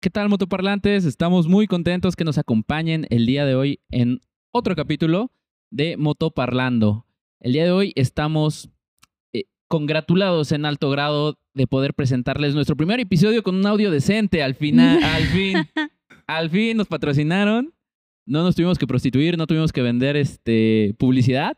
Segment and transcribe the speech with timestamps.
[0.00, 1.04] ¿Qué tal, motoparlantes?
[1.04, 4.20] Estamos muy contentos que nos acompañen el día de hoy en
[4.52, 5.32] otro capítulo
[5.72, 7.04] de Motoparlando.
[7.40, 8.70] El día de hoy estamos
[9.32, 14.40] eh, congratulados en alto grado de poder presentarles nuestro primer episodio con un audio decente.
[14.40, 15.56] Al final, al fin,
[16.28, 17.74] al fin nos patrocinaron.
[18.24, 21.56] No nos tuvimos que prostituir, no tuvimos que vender este publicidad.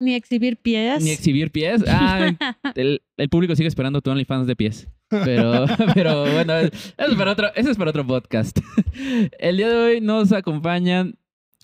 [0.00, 1.02] Ni exhibir pies.
[1.02, 1.82] Ni exhibir pies.
[1.86, 2.32] Ah,
[2.74, 4.88] el, el público sigue esperando tu OnlyFans de pies.
[5.08, 8.58] Pero, pero bueno, eso es, para otro, eso es para otro podcast.
[9.38, 11.16] El día de hoy nos acompañan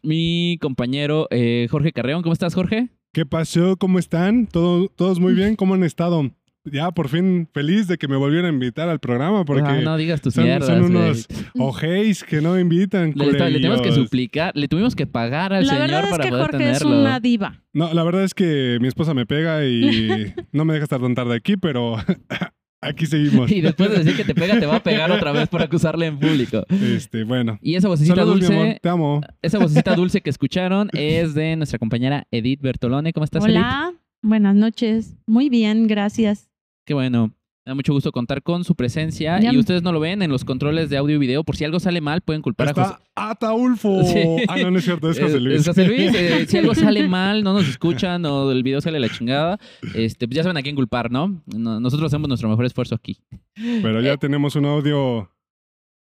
[0.02, 2.22] mi compañero eh, Jorge Carreón.
[2.22, 2.88] ¿Cómo estás, Jorge?
[3.12, 3.76] ¿Qué pasó?
[3.76, 4.46] ¿Cómo están?
[4.46, 5.56] ¿Todo, ¿Todos muy bien?
[5.56, 6.30] ¿Cómo han estado?
[6.64, 9.96] Ya por fin feliz de que me volvieran a invitar al programa porque Ah, no
[9.96, 10.68] digas tus son, mierdas.
[10.68, 11.26] son unos
[11.58, 13.12] ojéis que no invitan.
[13.16, 16.24] Le, le tenemos que suplicar, le tuvimos que pagar al La señor verdad es para
[16.24, 17.00] que poder Jorge es tenerlo.
[17.00, 17.62] una diva.
[17.72, 21.14] No, la verdad es que mi esposa me pega y no me deja estar tan
[21.14, 21.96] tarde aquí, pero
[22.82, 23.50] aquí seguimos.
[23.50, 26.06] Y después de decir que te pega, te va a pegar otra vez por acusarle
[26.06, 26.66] en público.
[26.68, 27.58] Este, bueno.
[27.62, 28.64] Y esa vocecita Saludos, mi amor.
[28.66, 29.20] dulce, Te amo.
[29.40, 33.14] esa vocecita dulce que escucharon es de nuestra compañera Edith Bertolone.
[33.14, 33.56] ¿Cómo estás, Edith?
[33.56, 35.16] Hola, buenas noches.
[35.26, 36.49] Muy bien, gracias.
[36.86, 37.32] Qué bueno.
[37.66, 39.38] Me da mucho gusto contar con su presencia.
[39.38, 41.44] Ya- Y ustedes no lo ven en los controles de audio y video.
[41.44, 42.94] Por si algo sale mal, pueden culpar a José.
[42.94, 44.02] Está Ataulfo.
[44.04, 44.18] Sí.
[44.48, 45.60] Ah, no, no es cierto, es José Eh, Luis.
[45.60, 46.10] es José Luis.
[46.14, 49.58] Eh, si algo sale mal, no nos escuchan o el video sale la chingada,
[49.94, 51.42] este, pues ya saben a quién culpar, ¿no?
[51.54, 53.18] No- Nosotros hacemos nuestro mejor esfuerzo aquí.
[53.54, 55.30] Pero ya tenemos un audio.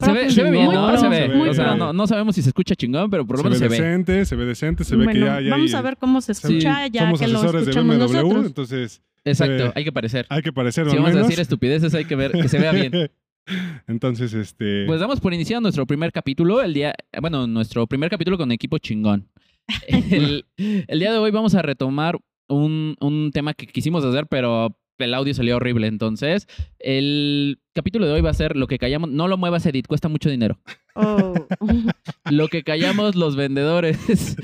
[0.01, 0.87] Se ve, se ve bien, ¿no?
[0.87, 1.27] pro, se ve.
[1.27, 1.75] muy o sea, pro.
[1.75, 3.85] no, no sabemos si se escucha chingón, pero por lo se ve menos se ve.
[3.89, 6.21] decente, se ve decente, se ve bueno, que ya, ya vamos hay- a ver cómo
[6.21, 8.45] se escucha ya somos que lo asesores de escuchamos BMW, nosotros.
[8.45, 10.25] entonces Exacto, Eh, hay que parecer.
[10.29, 12.91] hay que parecerlo Si vamos a decir estupideces, hay que ver que se vea bien.
[13.87, 14.85] Entonces, este.
[14.85, 18.77] Pues damos por iniciado nuestro primer capítulo, el día, bueno, nuestro primer capítulo con equipo
[18.77, 19.27] chingón.
[19.87, 22.17] El, el día de hoy vamos a retomar
[22.47, 25.87] un, un tema que quisimos hacer, pero el audio salió horrible.
[25.87, 26.47] Entonces,
[26.79, 29.09] el capítulo de hoy va a ser lo que callamos.
[29.11, 30.59] No lo muevas, Edith, cuesta mucho dinero.
[30.95, 31.33] Oh.
[32.29, 34.35] Lo que callamos los vendedores.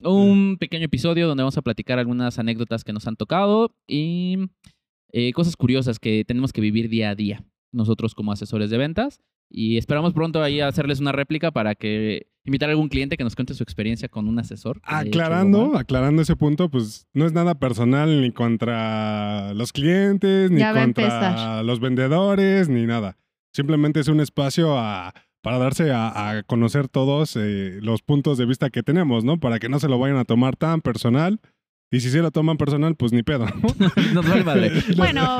[0.00, 4.38] Un pequeño episodio donde vamos a platicar algunas anécdotas que nos han tocado y
[5.12, 9.20] eh, cosas curiosas que tenemos que vivir día a día nosotros como asesores de ventas.
[9.50, 13.34] Y esperamos pronto ahí hacerles una réplica para que invitar a algún cliente que nos
[13.36, 14.80] cuente su experiencia con un asesor.
[14.84, 20.60] algo Aclarando, aclarando ese punto, pues no es nada personal ni contra los clientes, ni
[20.60, 23.16] Ya contra los vendedores, ni nada.
[23.52, 25.12] Simplemente es un espacio a-
[25.44, 29.38] para darse a, a conocer todos eh, los puntos de vista que tenemos, ¿no?
[29.38, 31.38] Para que no se lo vayan a tomar tan personal.
[31.92, 33.46] Y si se lo toman personal, pues ni pedo.
[33.46, 33.92] ¿no?
[34.14, 34.72] Nos vale madre.
[34.96, 35.38] Bueno,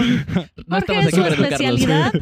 [0.68, 2.12] No Jorge es su especialidad.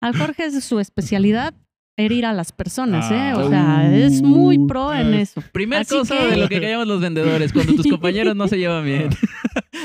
[0.00, 1.54] A Jorge es su especialidad
[1.96, 3.32] herir a las personas, ¿eh?
[3.34, 3.48] O Ah.
[3.50, 5.20] sea, es muy pro en ah.
[5.20, 5.42] eso.
[5.52, 8.56] Primer Así cosa que- de lo que callamos los vendedores, cuando tus compañeros no se
[8.58, 9.10] llevan bien.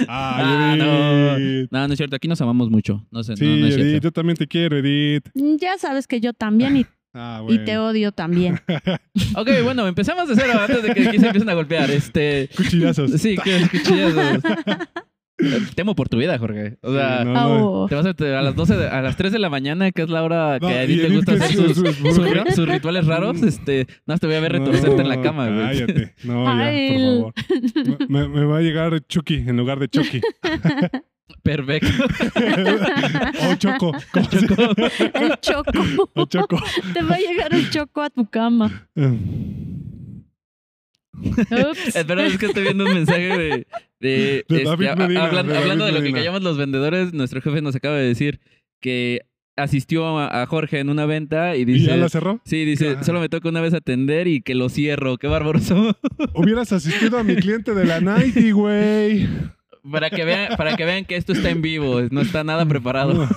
[0.07, 1.37] Ah, no.
[1.71, 3.05] No, no es cierto, aquí nos amamos mucho.
[3.11, 4.07] No sé, Sí, no, no es Edith, cierto.
[4.07, 5.29] yo también te quiero, Edith.
[5.35, 8.59] Ya sabes que yo también y, Ah, y te odio también.
[9.35, 11.89] Ok, bueno, empezamos de cero antes de que aquí se empiecen a golpear.
[11.91, 12.49] Este.
[12.55, 13.11] Cuchillazos.
[13.11, 14.41] Sí, que cuchillazos.
[15.75, 16.77] Temo por tu vida, Jorge.
[16.81, 17.81] O sea, Sí, no, no.
[17.83, 17.87] Oh.
[17.87, 20.09] te vas a, a las 12, de- a las 3 de la mañana, que es
[20.09, 23.41] la hora que No, a le Edith, gusta hacer sus, rituales raros.
[23.41, 25.59] Este, no, te voy a ver retorcerte en la cama, güey.
[25.85, 26.13] Cállate.
[26.23, 27.33] No, ya, por
[27.81, 28.09] favor.
[28.09, 30.21] Me, me va a llegar Chucky en lugar de Chucky.
[31.41, 31.87] Perfecto.
[33.49, 33.91] o Choco.
[34.11, 36.09] ¿Cómo se- El choco.
[36.15, 36.57] O Choco.
[36.93, 38.87] Te va a llegar el choco a tu cama.
[41.93, 43.67] Espera, es que estoy viendo un mensaje de.
[43.99, 45.17] De, De este, Medina, de
[45.57, 48.41] hablando de lo que callamos los vendedores, nuestro jefe nos acaba de decir
[48.81, 49.21] que
[49.55, 51.85] asistió a, a Jorge en una venta y ¿Y dice.
[51.87, 52.41] ya la cerró?
[52.43, 53.03] Sí, dice, Ah.
[53.03, 55.17] solo me toca una vez atender y que lo cierro.
[55.17, 55.59] Qué bárbaro.
[56.33, 59.29] Hubieras asistido a mi cliente de la Nike, güey.
[59.91, 63.27] Para que vean, para que vean que esto está en vivo, no está nada preparado.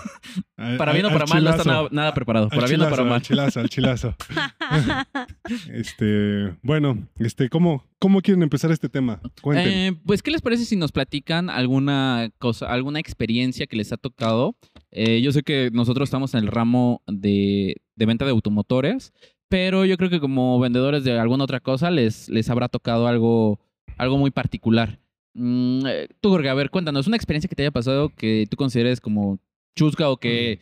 [0.57, 2.49] Al- Para bien o para mal, no está nada, nada preparado.
[2.49, 3.15] Para bien o para mal.
[3.15, 4.15] Al chilazo, al chilazo.
[5.73, 9.21] Este, bueno, este, ¿cómo, cómo quieren empezar este tema?
[9.43, 9.69] Cuenten.
[9.69, 13.97] Eh, pues, ¿qué les parece si nos platican alguna cosa, alguna experiencia que les ha
[13.97, 14.57] tocado?
[14.91, 19.13] Eh, yo sé que nosotros estamos en el ramo de, de venta de automotores,
[19.49, 23.61] pero yo creo que como vendedores de alguna otra cosa les, les habrá tocado algo,
[23.99, 24.99] algo muy particular.
[25.39, 28.57] Mm, eh, tú, Jorge, a ver, cuéntanos una experiencia que te haya pasado que tú
[28.57, 29.39] consideres como
[29.77, 30.61] chusca o que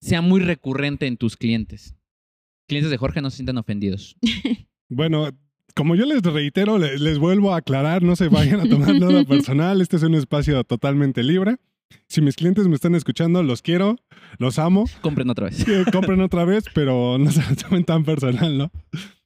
[0.00, 1.96] sea muy recurrente en tus clientes.
[2.68, 4.16] Clientes de Jorge no se sientan ofendidos.
[4.90, 5.30] Bueno,
[5.74, 9.24] como yo les reitero, le- les, vuelvo a aclarar, no se vayan a tomar nada
[9.28, 9.80] personal.
[9.80, 11.56] Este es un espacio totalmente libre.
[12.06, 13.96] Si mis clientes me están escuchando, los quiero,
[14.38, 14.84] los amo.
[15.00, 15.64] Compren otra vez.
[15.90, 18.70] Compren otra vez, pero no se lo tomen tan personal, ¿no?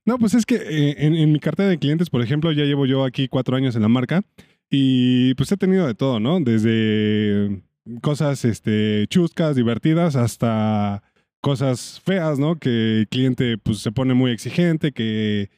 [0.06, 2.86] No, pues es que eh, en, en mi cartera de clientes, por ejemplo, ya llevo
[2.86, 4.22] yo aquí cuatro años en la marca
[4.70, 6.40] y pues he tenido de todo, ¿no?
[6.40, 7.62] Desde
[8.02, 11.02] cosas este, chuscas, divertidas, hasta
[11.40, 12.58] cosas feas, ¿no?
[12.58, 15.50] Que el cliente pues se pone muy exigente, que,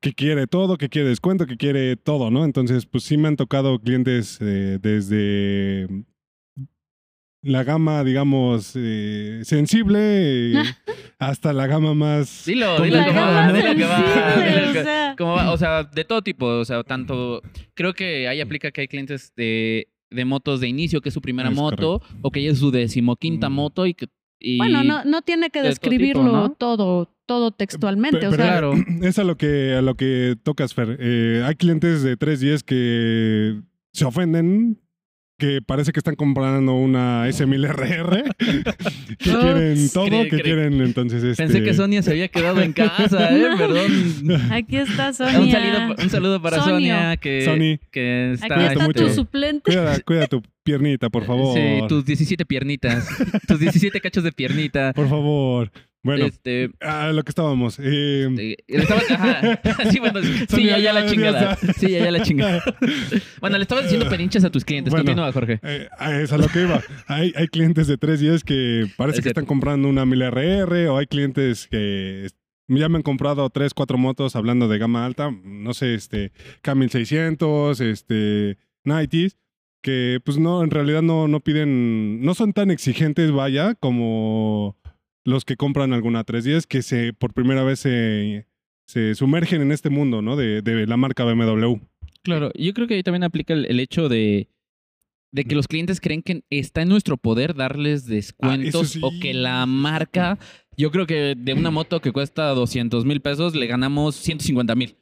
[0.00, 2.44] que quiere todo, que quiere descuento, que quiere todo, ¿no?
[2.44, 6.04] Entonces, pues sí me han tocado clientes eh, desde
[7.42, 10.62] la gama, digamos, eh, sensible eh,
[11.18, 12.44] hasta la gama más...
[12.46, 14.00] Dilo, dilo La que gama va, dilo que va.
[14.68, 15.14] o que- sea.
[15.18, 17.42] como va, O sea, de todo tipo, o sea, tanto...
[17.74, 21.20] Creo que ahí aplica que hay clientes de, de motos de inicio, que es su
[21.20, 23.52] primera Es moto, o que ya es su decimoquinta Mm.
[23.52, 24.06] moto y que...
[24.38, 26.50] y- Bueno, no, no tiene que de todo tipo, describirlo ¿no?
[26.52, 28.26] todo, todo textualmente.
[28.26, 28.74] O sea, claro.
[29.02, 30.96] Es a lo que, a lo que tocas, Fer.
[31.00, 33.60] Eh, hay clientes de 310 que
[33.92, 34.78] se ofenden,
[35.42, 41.24] que parece que están comprando una S1000RR, que quieren todo, Cree- que cree- quieren entonces...
[41.24, 41.42] Este...
[41.42, 43.42] Pensé que Sonia se había quedado en casa, ¿eh?
[43.58, 44.52] Perdón.
[44.52, 45.40] aquí está Sonia.
[45.40, 46.94] Un saludo, un saludo para Sonio.
[46.94, 47.84] Sonia, que, Sony.
[47.90, 48.54] que está...
[48.54, 49.04] Aquí está mucho.
[49.08, 49.62] tu suplente.
[49.72, 51.58] Cuida, cuida tu piernita, por favor.
[51.58, 53.08] Sí, tus 17 piernitas.
[53.48, 54.92] tus 17 cachos de piernita.
[54.92, 55.72] Por favor.
[56.04, 57.78] Bueno, Este, a lo que estábamos.
[57.80, 58.28] eh,
[58.66, 59.60] le estaba- ajá.
[59.92, 61.56] Sí, bueno, sí, ya, ya la chingada.
[61.78, 62.62] Sí, ya, ya la chingada.
[63.40, 64.90] Bueno, le estabas diciendo perinchas a tus clientes.
[64.90, 65.04] Bueno.
[65.04, 65.60] Continúa, Jorge.
[65.62, 65.88] Eh,
[66.22, 66.82] es a lo que iba.
[67.06, 69.40] Hay, hay clientes de 310 que parece Es que cierto.
[69.40, 72.26] están comprando una 1000RR o hay clientes que
[72.68, 75.30] ya me han comprado 3, 4 motos hablando de gama alta.
[75.44, 76.32] No sé, este,
[76.64, 79.36] K1600, este, 90s,
[79.82, 84.76] que pues no, en realidad no, no piden, no son tan exigentes, vaya, como
[85.24, 88.46] los que compran alguna 310 que se por primera vez se,
[88.86, 90.36] se sumergen en este mundo, ¿no?
[90.36, 91.76] De, de la marca BMW.
[92.22, 94.48] Claro, yo creo que ahí también aplica el, el hecho de,
[95.32, 99.00] de que los clientes creen que está en nuestro poder darles descuentos sí.
[99.02, 100.38] o que la marca,
[100.76, 104.96] yo creo que de una moto que cuesta 200 mil pesos le ganamos 150 mil.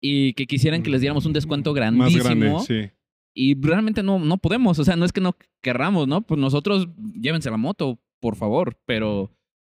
[0.00, 2.22] Y que quisieran que les diéramos un descuento Más grandísimo.
[2.22, 2.90] grande, sí.
[3.34, 4.78] Y realmente no, no podemos.
[4.78, 6.20] O sea, no es que no querramos, ¿no?
[6.22, 8.78] Pues nosotros llévense la moto, por favor.
[8.86, 9.30] Pero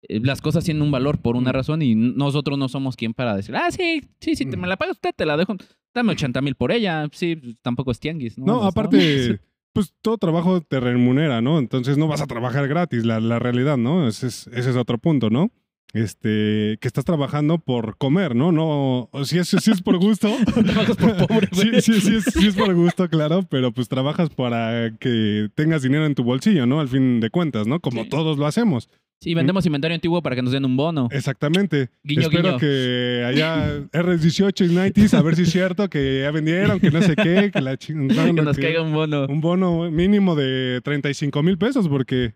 [0.09, 3.57] las cosas tienen un valor por una razón y nosotros no somos quien para decir,
[3.57, 5.57] ah, sí, sí, sí, te me la paga usted, te la dejo.
[5.95, 7.09] Dame 80 mil por ella.
[7.13, 8.47] Sí, pues, tampoco es tianguis, ¿no?
[8.47, 9.41] No, aparte,
[9.73, 11.59] pues todo trabajo te remunera, ¿no?
[11.59, 14.07] Entonces no vas a trabajar gratis, la, la realidad, ¿no?
[14.09, 15.51] Ese es, ese es otro punto, ¿no?
[15.95, 18.53] Este, que estás trabajando por comer, ¿no?
[18.53, 20.29] No, si es, si es por gusto.
[20.55, 21.81] Trabajas por pobre, sí, güey.
[21.81, 26.05] sí, sí es, sí es por gusto, claro, pero pues trabajas para que tengas dinero
[26.05, 26.81] en tu bolsillo, ¿no?
[26.81, 27.81] Al fin de cuentas, ¿no?
[27.81, 28.09] Como Sí.
[28.11, 28.91] todos lo hacemos.
[29.21, 31.09] Sí, vendemos inventario antiguo para que nos den un bono.
[31.11, 31.89] Exactamente.
[32.05, 32.59] Guiño, Espero guiño.
[32.59, 37.01] que allá R18 y 90s, a ver si es cierto que ya vendieron, que no
[37.03, 38.27] sé qué, que la chingada.
[38.35, 39.27] que nos caiga un bono.
[39.27, 42.35] Un bono mínimo de 35 mil pesos porque,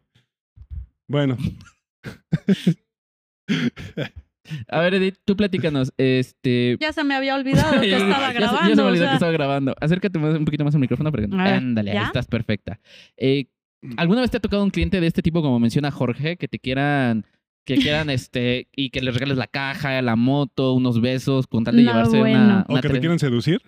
[1.06, 1.36] bueno,
[4.68, 5.92] A ver, Edith, tú platícanos.
[5.98, 6.76] Este.
[6.80, 8.68] Ya se me había olvidado que estaba ya se- grabando.
[8.68, 9.10] Ya se me o olvidó sea.
[9.10, 9.76] que estaba grabando.
[9.80, 11.10] Acércate más- un poquito más al micrófono.
[11.12, 11.28] Porque...
[11.30, 12.80] Ándale, ahí estás perfecta.
[13.16, 13.46] Eh,
[13.96, 16.58] ¿Alguna vez te ha tocado un cliente de este tipo, como menciona Jorge, que te
[16.58, 17.24] quieran,
[17.64, 21.76] que quieran, este, y que les regales la caja, la moto, unos besos, con tal
[21.76, 22.44] de No, llevarse bueno.
[22.44, 23.60] una, o que te quieran seducir.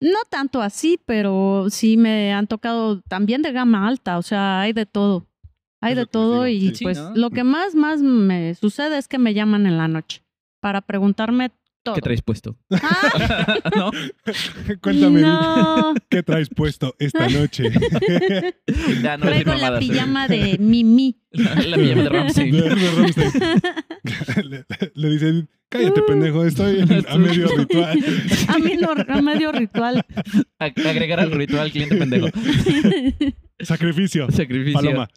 [0.00, 4.72] No tanto así, pero sí me han tocado también de gama alta, o sea, hay
[4.72, 5.26] de todo.
[5.80, 6.84] Hay de todo digo, y sí.
[6.84, 10.22] pues lo que más, más me sucede es que me llaman en la noche
[10.60, 11.50] para preguntarme
[11.82, 11.94] todo.
[11.94, 12.56] ¿Qué traes puesto?
[12.70, 13.90] Ah, ¿No?
[14.80, 17.70] Cuéntame, no, ¿qué traes puesto esta noche?
[19.02, 19.86] Ya, no traigo la mamadas, ¿eh?
[19.88, 21.16] pijama de Mimi.
[21.30, 22.50] La, la pijama de Ramsey.
[22.50, 23.30] De- de Rammstein.
[24.50, 24.64] le,
[24.94, 27.98] le dicen, cállate pendejo, estoy en- a medio ritual.
[28.48, 30.04] A mí no, a medio ritual.
[30.58, 32.28] Ag- Agregar al ritual cliente pendejo.
[33.60, 34.30] Sacrificio.
[34.30, 34.80] Sacrificio.
[34.80, 35.08] Paloma.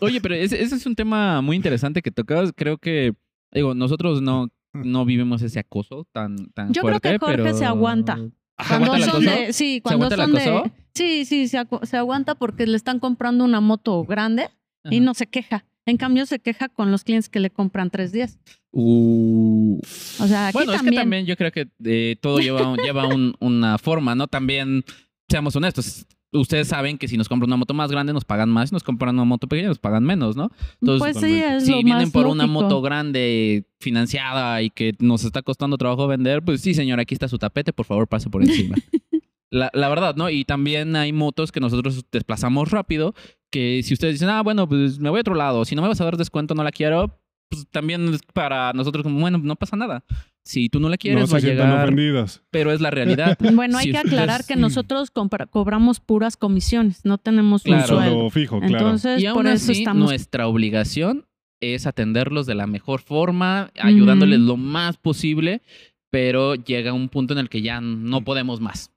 [0.00, 2.52] Oye, pero ese, ese es un tema muy interesante que tocabas.
[2.54, 3.14] Creo que,
[3.52, 7.56] digo, nosotros no, no vivimos ese acoso tan, tan Yo creo fuerte, que Jorge pero...
[7.56, 8.16] se aguanta.
[8.16, 11.96] ¿Se Cuando aguanta son de, sí, cuando aguanta el son de, sí, sí, se, se
[11.96, 14.48] aguanta porque le están comprando una moto grande
[14.90, 15.64] y no se queja.
[15.84, 18.38] En cambio, se queja con los clientes que le compran tres días.
[18.70, 19.80] Uh.
[20.20, 20.94] O sea, aquí Bueno, es también.
[20.94, 24.28] que también yo creo que eh, todo lleva, lleva un- una forma, ¿no?
[24.28, 24.84] También,
[25.28, 28.70] seamos honestos, ustedes saben que si nos compran una moto más grande nos pagan más,
[28.70, 30.50] si nos compran una moto pequeña nos pagan menos, ¿no?
[30.80, 34.94] Entonces, pues sí, es si lo vienen más por una moto grande financiada y que
[34.98, 38.30] nos está costando trabajo vender, pues sí, señor, aquí está su tapete, por favor, pase
[38.30, 38.76] por encima.
[39.50, 40.30] la, la verdad, ¿no?
[40.30, 43.14] Y también hay motos que nosotros desplazamos rápido,
[43.50, 45.88] que si ustedes dicen, ah, bueno, pues me voy a otro lado, si no me
[45.88, 47.18] vas a dar descuento, no la quiero,
[47.52, 50.04] pues también es para nosotros como, bueno, no pasa nada.
[50.44, 52.42] Si tú no la quieres, No va a llegar, ofendidos.
[52.50, 53.38] pero es la realidad.
[53.54, 55.10] Bueno, hay Si que aclarar que nosotros
[55.50, 57.82] cobramos puras comisiones, no tenemos Claro.
[57.82, 58.30] un sueldo.
[58.30, 58.74] Fijo, claro.
[58.76, 60.08] Entonces, y aún por eso así, estamos.
[60.08, 61.26] nuestra obligación
[61.60, 65.62] es atenderlos de la mejor forma, ayudándoles lo más posible,
[66.10, 68.90] pero llega un punto en el que ya no podemos más.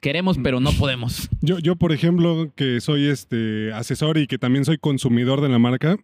[0.00, 1.28] Queremos, pero no podemos.
[1.40, 5.58] Yo, yo, por ejemplo, que soy este asesor y que también soy consumidor de la
[5.58, 5.96] marca,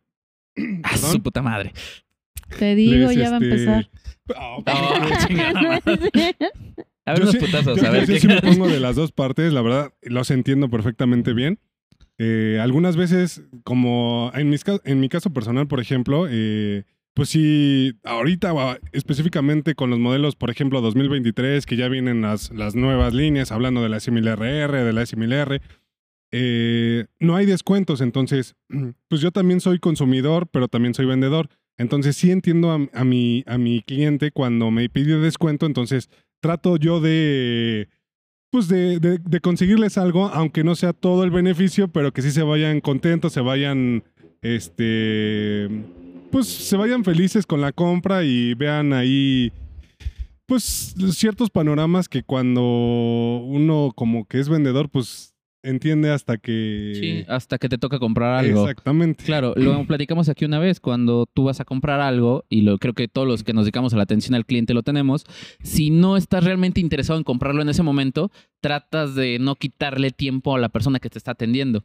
[0.83, 1.73] Ah, su puta madre.
[2.59, 3.91] Te digo, les, ya va a este, empezar.
[4.37, 6.37] ah, Oh, madre.
[7.05, 8.81] A ver Yo unos sí- putazos, yo- a ver yo qué sí me pongo de
[8.81, 11.59] las dos partes, la verdad, los entiendo perfectamente bien.
[12.19, 16.85] Eh, algunas veces, como en, mis, en mi caso personal, por ejemplo, eh,
[17.15, 22.51] pues sí, ahorita ah, específicamente con los modelos, por ejemplo, 2023, que ya vienen las,
[22.51, 25.61] las nuevas líneas, hablando de la S1000RR, de la S1000R,
[26.31, 28.55] eh, no hay descuentos, entonces,
[29.09, 31.49] pues yo también soy consumidor, pero también soy vendedor.
[31.77, 37.01] Entonces sí entiendo a, mi, a mi cliente cuando me pide descuento, entonces trato yo
[37.01, 37.89] de,
[38.51, 42.43] pues de, de conseguirles algo, aunque no sea todo el beneficio, pero que sí se
[42.43, 44.03] vayan contentos, se vayan,
[44.43, 45.69] este,
[46.33, 49.53] pues se vayan felices con la compra y vean ahí,
[50.47, 52.61] pues ciertos panoramas que cuando
[53.45, 56.93] uno como que es vendedor, pues entiende hasta que...
[56.95, 58.63] Sí, hasta que te toca comprar algo.
[58.63, 59.25] Exactamente.
[59.25, 62.95] Claro, lo platicamos aquí una vez, cuando tú vas a comprar algo, y lo creo
[62.95, 65.25] que todos los que nos dedicamos a la atención al cliente lo tenemos,
[65.63, 70.55] si no estás realmente interesado en comprarlo en ese momento, tratas de no quitarle tiempo
[70.55, 71.85] a la persona que te está atendiendo.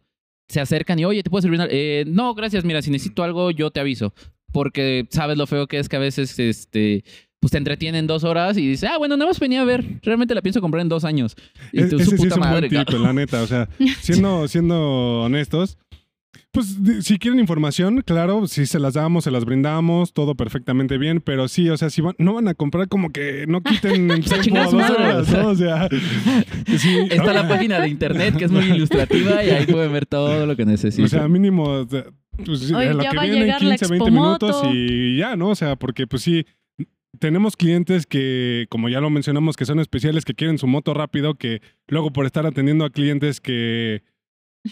[0.49, 1.61] Se acercan y, oye, ¿te puedo servir?
[1.61, 1.73] algo?".
[1.73, 4.13] Eh, no, gracias, mira, si necesito algo, yo te aviso.
[4.51, 7.03] Porque sabes lo feo que es que a veces, este,
[7.43, 10.33] pues te entretienen dos horas y dices, ah, bueno, nada más venía a ver, realmente
[10.33, 11.35] la pienso comprar en dos años.
[11.73, 13.41] Y Es- tú, ese su sí es puta un madre, buen tip, la neta.
[13.41, 13.67] O sea,
[14.01, 15.77] siendo, siendo honestos,
[16.53, 21.19] pues si quieren información, claro, si se las damos, se las brindamos, todo perfectamente bien,
[21.19, 24.23] pero sí, o sea, si van, no van a comprar como que no quiten el
[24.23, 25.41] tiempo a dos horas, o sea.
[25.43, 25.47] ¿no?
[25.49, 25.89] O sea,
[26.77, 30.45] sí, Está la página de internet que es muy ilustrativa y ahí pueden ver todo
[30.45, 31.05] lo que necesitan.
[31.05, 31.85] O sea, mínimo,
[32.45, 34.45] pues, Oye, a lo ya que va a viene en llegar la 15, 20 Expomoto.
[34.47, 35.49] minutos y ya, ¿no?
[35.49, 36.45] O sea, porque pues sí,
[37.19, 41.35] tenemos clientes que, como ya lo mencionamos, que son especiales, que quieren su moto rápido,
[41.35, 44.03] que luego por estar atendiendo a clientes que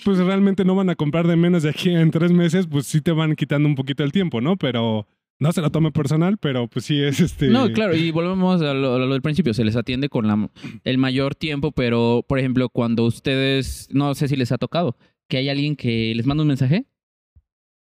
[0.03, 3.01] pues realmente no van a comprar de menos de aquí en tres meses, pues sí
[3.01, 4.55] te van quitando un poquito el tiempo, ¿no?
[4.55, 5.05] Pero
[5.39, 7.50] no se lo tome personal, pero pues sí es este...
[7.50, 10.50] No, claro, y volvemos a lo, del principio, se les atiende con la,
[10.83, 15.38] el mayor tiempo, pero por ejemplo, cuando ustedes, no sé si les ha tocado, que
[15.38, 16.86] hay alguien que les manda un mensaje,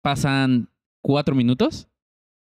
[0.01, 0.69] pasan
[1.01, 1.89] cuatro minutos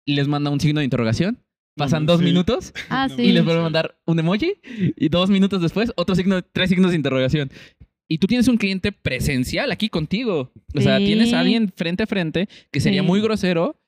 [0.05, 1.39] les manda un signo de interrogación,
[1.75, 2.25] pasan No, dos sí.
[2.25, 3.21] minutos Ah, No, sí.
[3.23, 4.53] y les vuelve a mandar un emoji
[4.95, 7.49] y dos minutos después otro signo, tres signos de interrogación.
[8.09, 10.51] Y tú tienes un cliente presencial aquí contigo.
[10.75, 11.05] O sea, Sí.
[11.05, 13.07] tienes a alguien frente a frente que sería Sí.
[13.07, 13.79] muy grosero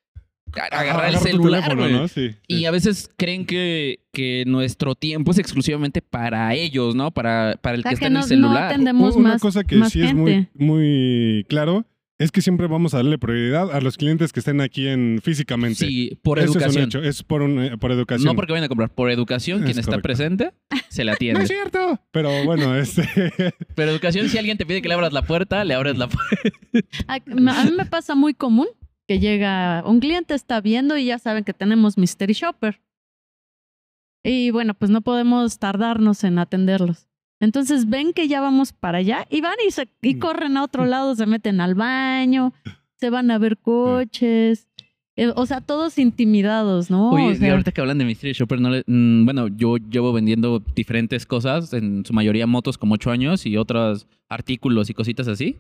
[0.72, 1.94] agarrar el celular, teléfono, güey.
[1.94, 2.08] ¿no?
[2.08, 2.32] Sí.
[2.48, 7.12] Y a veces creen que, que nuestro tiempo es exclusivamente para ellos, ¿no?
[7.12, 8.64] Para, para el O sea, que está que en el no, no celular.
[8.72, 11.86] atendemos Una más, cosa que más sí es muy, muy claro
[12.18, 15.86] es que siempre vamos a darle prioridad a los clientes que estén aquí en físicamente.
[15.86, 16.70] sí, por Eso educación.
[16.72, 18.26] Es, un hecho, es por, un- eh, por educación.
[18.26, 20.54] no porque vayan a comprar, por educación, Es quien está presente
[20.90, 21.44] se le No atiende.
[21.44, 22.00] es cierto.
[22.12, 23.04] Pero bueno, este.
[23.76, 26.34] Pero educación, si alguien te pide que le abras la puerta, le abres la puerta.
[27.08, 28.68] A, a mí me pasa muy común
[29.08, 32.82] que llega un cliente, está viendo y ya saben que tenemos Mystery Shopper.
[34.24, 37.08] Y bueno, pues no podemos tardarnos en atenderlos.
[37.46, 40.20] Entonces ven que ya vamos para allá y van y, se, y Mm.
[40.20, 42.52] corren a otro lado, se meten al baño,
[42.98, 44.68] se van a ver coches.
[45.18, 47.12] Eh, o sea, todos intimidados, ¿no?
[47.12, 50.12] Oye, O y ahorita que hablan de Mystery Shopper, no le- mm, bueno, yo llevo
[50.12, 55.30] vendiendo diferentes cosas, en su mayoría motos como ocho años y otros artículos y cositas
[55.30, 55.56] así,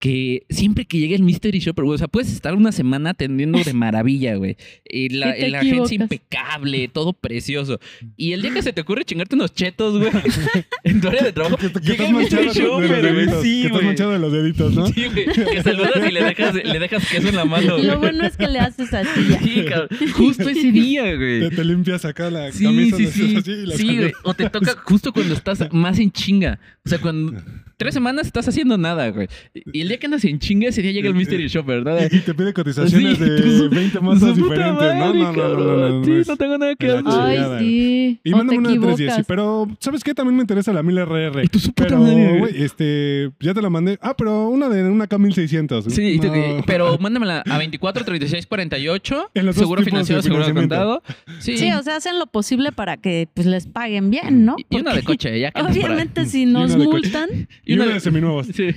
[0.00, 3.58] que siempre que llegue el Mystery Shopper, güey, o sea, puedes estar una semana atendiendo
[3.62, 4.56] de maravilla, güey.
[4.86, 7.80] Y la, la agencia impecable, todo precioso.
[8.16, 10.10] Y el día que se te ocurre chingarte unos chetos, güey,
[10.84, 13.00] en tu área de trabajo, que, que llega estás el Mystery manchado de los Shopper,
[13.00, 13.14] güey.
[13.14, 13.42] deditos.
[13.42, 13.86] Sí, que estás güey.
[13.86, 14.86] manchado de los deditos, ¿no?
[14.88, 15.24] Sí, güey.
[15.26, 17.86] Que saludas y le dejas, le dejas queso en la mano, güey.
[17.86, 19.20] Lo bueno es que le haces así.
[19.42, 19.88] Sí, cabrón.
[20.12, 21.48] Justo ese día, güey.
[21.48, 23.36] Te, te limpias acá la Sí, camisa, sí, sí.
[23.36, 24.12] así y la Sí, güey.
[24.24, 26.58] O te toca justo cuando estás más en chinga.
[26.84, 27.32] O sea, cuando
[27.76, 29.28] tres semanas estás haciendo nada, güey.
[29.72, 31.96] Y el día que andas en chinga, ese día llega el Mystery Shopper, ¿no?
[32.04, 34.74] Y, te pide cotizaciones Sí, de tú- 20 Su mazas puta diferentes.
[34.74, 36.00] madre, no, no, no, no, no, cabrón.
[36.00, 37.02] no, Sí, no tengo nada que hacer.
[37.06, 38.20] Ay, sí.
[38.24, 39.26] Y o te mándame una 310, sí, equivocas.
[39.26, 40.14] pero ¿sabes qué?
[40.14, 41.44] También me interesa la 1000RR.
[41.44, 42.62] Y tu Pero, güey.
[42.62, 43.98] este, ya te la mandé.
[44.00, 45.90] Ah, pero una de una K1600.
[45.90, 46.62] Sí, y te- No.
[46.66, 49.30] pero mándamela a 24, 36, 48.
[49.34, 51.02] En los dos seguro tipos de financiado, seguro contado.
[51.40, 51.56] Sí.
[51.58, 54.56] Sí, o sea, hacen lo posible para que pues les paguen bien, ¿no?
[54.58, 55.60] y, y una de coche, ya que.
[55.60, 57.28] Obviamente si nos de multan,
[57.74, 58.46] Y una de seminuevos.
[58.46, 58.68] Sí.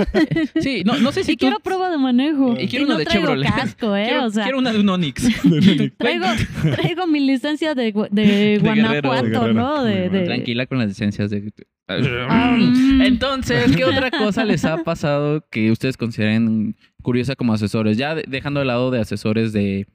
[0.60, 1.40] sí, no, no sé si y tú...
[1.46, 2.56] quiero prueba de manejo.
[2.58, 3.50] Y quiero no una de traigo Chevrolet.
[3.54, 4.04] casco, ¿eh?
[4.08, 5.22] quiero, o sea, quiero una de un Onix.
[5.98, 6.26] traigo,
[6.74, 9.08] traigo mi licencia de, Gu- de Guerrero.
[9.08, 9.52] Guanajuato, De Guerrero.
[9.54, 9.84] ¿no?
[9.84, 10.24] De.
[10.24, 11.52] Tranquila con las licencias de...
[11.88, 13.00] Mm.
[13.02, 17.96] Entonces, ¿qué otra cosa les ha pasado que ustedes consideren curiosa como asesores?
[17.96, 19.86] Ya de- dejando de lado de asesores de,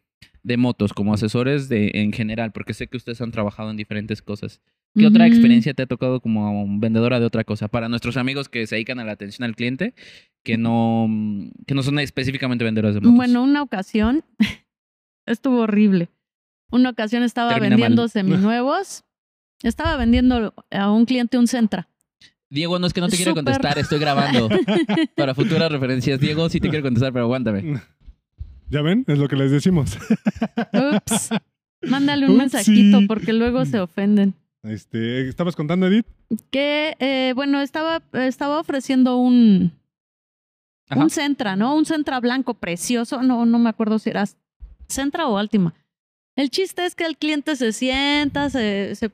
[0.42, 4.22] de motos, como asesores de en general, porque sé que ustedes han trabajado en diferentes
[4.24, 4.60] cosas.
[4.96, 5.34] ¿Qué otra Ujú.
[5.34, 7.68] experiencia te ha tocado como vendedora de otra cosa?
[7.68, 9.96] Para nuestros amigos que se dedican a la atención al cliente,
[10.44, 11.08] que no,
[11.66, 13.16] que no son específicamente vendedores de motos.
[13.16, 14.24] Bueno, una ocasión
[15.26, 16.10] estuvo horrible.
[16.72, 18.10] Una ocasión estaba Termina vendiendo mal.
[18.10, 19.04] seminuevos.
[19.64, 21.88] Estaba vendiendo a un cliente un Centra.
[22.50, 24.48] Diego, no es que no te quiero contestar, estoy grabando.
[25.16, 26.20] Para futuras referencias.
[26.20, 27.82] Diego, sí te quiero contestar, pero aguántame.
[28.70, 29.06] ¿Ya ven?
[29.08, 29.98] Es lo que les decimos.
[30.72, 31.30] Ups.
[31.82, 32.40] Mándale un Upsi.
[32.42, 34.36] mensajito porque luego se ofenden.
[34.64, 36.06] Este, ¿Estabas contando, Edith?
[36.50, 39.74] Que, eh, bueno, estaba, estaba ofreciendo un,
[40.90, 41.02] Ajá.
[41.02, 41.76] un Centra, ¿no?
[41.76, 43.22] Un Centra blanco precioso.
[43.24, 44.24] No, no me acuerdo si era
[44.88, 45.74] Centra o Altima.
[46.36, 49.12] El chiste es que el cliente se sienta, se, se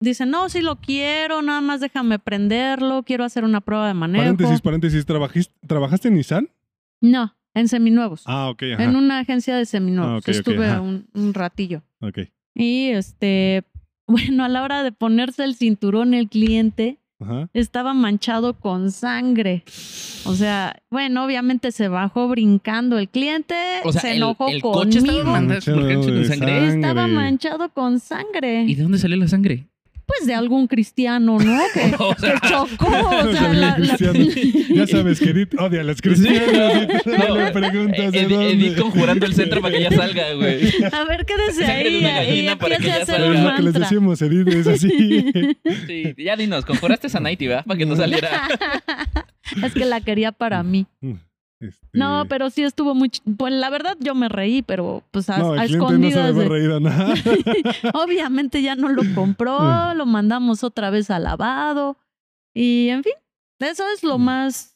[0.00, 4.22] dice, no, sí lo quiero, nada más déjame prenderlo, quiero hacer una prueba de manejo.
[4.24, 5.06] Paréntesis, paréntesis.
[5.06, 6.48] ¿trabajis- ¿Trabajaste en Nissan?
[7.00, 8.24] No, en seminuevos.
[8.26, 8.62] Ah, ok.
[8.74, 8.84] Ajá.
[8.84, 10.10] en una agencia de seminuevos.
[10.12, 11.82] Ah, ok, ok, Estuve un, un ratillo.
[12.00, 12.18] Ok.
[12.54, 13.62] Y este,
[14.08, 17.48] bueno, a la hora de ponerse el cinturón, el cliente Ajá.
[17.52, 19.64] estaba manchado con sangre.
[20.24, 24.60] O sea, bueno, obviamente se bajó brincando el cliente, O sea, se el, enojó el
[24.62, 25.32] coche estaba conmigo.
[25.32, 26.68] Manchado por con sangre.
[26.68, 28.64] Estaba manchado con sangre.
[28.64, 29.68] ¿Y de dónde salió la sangre?
[30.08, 31.60] Pues de algún cristiano, ¿no?
[31.74, 32.86] Que, O que chocó.
[32.88, 33.96] O sea, la- la-.
[34.74, 36.88] Ya sabes que Edith odia a las cristianas.
[37.04, 38.50] y No, le preguntas de Edi- dónde.
[38.52, 40.72] Edith conjurando el centro para que ya salga, güey.
[40.92, 43.16] a ver, quédese Sangre de ahí una y gallina para empiece que a ya hacer
[43.16, 45.24] Pero un es lo que les decimos, Edith, es así.
[45.86, 47.64] Sí, ya dinos, conjuraste a Nighty, ¿verdad?
[47.66, 48.48] Para que no saliera.
[49.62, 50.86] es que la quería para mí.
[51.60, 53.08] Este, No, pero sí estuvo muy...
[53.08, 55.88] ch- Pues la verdad yo me reí, pero pues a, No, el a cliente no
[55.88, 56.36] se escondidas.
[56.36, 57.14] de- reír nada.
[57.94, 59.58] Obviamente ya no lo compró,
[59.94, 61.96] lo mandamos otra vez a lavado.
[62.54, 63.12] Y en fin,
[63.60, 64.22] eso es lo Mm.
[64.22, 64.74] más,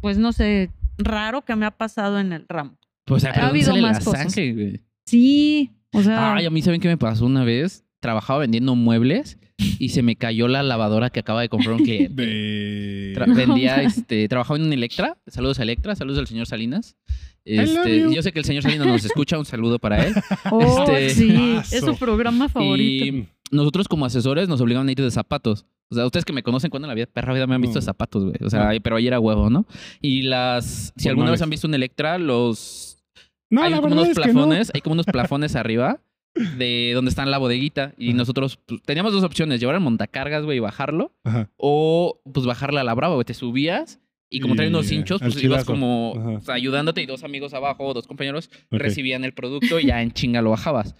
[0.00, 2.76] pues no sé, raro que me ha pasado en el ramo.
[3.04, 4.32] Pues, Ha habido más la cosas.
[4.32, 4.80] sangre, güey?
[5.06, 6.34] Sí, o sea...
[6.34, 7.84] Ay, a mí, ¿saben qué me pasó una vez?
[8.00, 12.10] Trabajaba vendiendo muebles y se me cayó la lavadora que acaba de comprar un cliente.
[12.22, 13.12] De...
[13.16, 15.16] Tra- No, vendía, este, trabajaba en Electra.
[15.26, 16.96] Saludos a Electra, saludos al señor Salinas.
[17.44, 20.14] Este, yo sé que el señor Salinas nos escucha, un saludo para él.
[20.50, 23.04] oh, este- sí, es su programa favorito.
[23.06, 25.64] Y nosotros como asesores nos obligaban a ir de zapatos.
[25.88, 27.76] O sea, ustedes que me conocen cuando en la vida perra vida me han visto
[27.76, 27.80] No.
[27.80, 28.34] de zapatos, güey.
[28.44, 28.80] O sea, No.
[28.82, 29.66] pero ayer era huevo, ¿no?
[30.02, 30.92] Y las...
[30.96, 32.98] Si alguna vez han visto un Electra, los...
[33.48, 34.32] No, hay la como verdad unos es que no.
[34.34, 36.00] plafones, hay como unos plafones arriba
[36.58, 37.94] de donde está la bodeguita.
[37.98, 38.18] Y Ajá.
[38.18, 41.12] nosotros pues, teníamos dos opciones, llevar el montacargas, güey, y bajarlo.
[41.24, 41.50] Ajá.
[41.56, 43.24] O pues bajarla a la brava, güey.
[43.24, 47.22] Te subías y como traen unos hinchos, pues ibas como o sea, ayudándote y dos
[47.24, 50.94] amigos abajo, dos compañeros, recibían el producto y ya en chinga lo bajabas.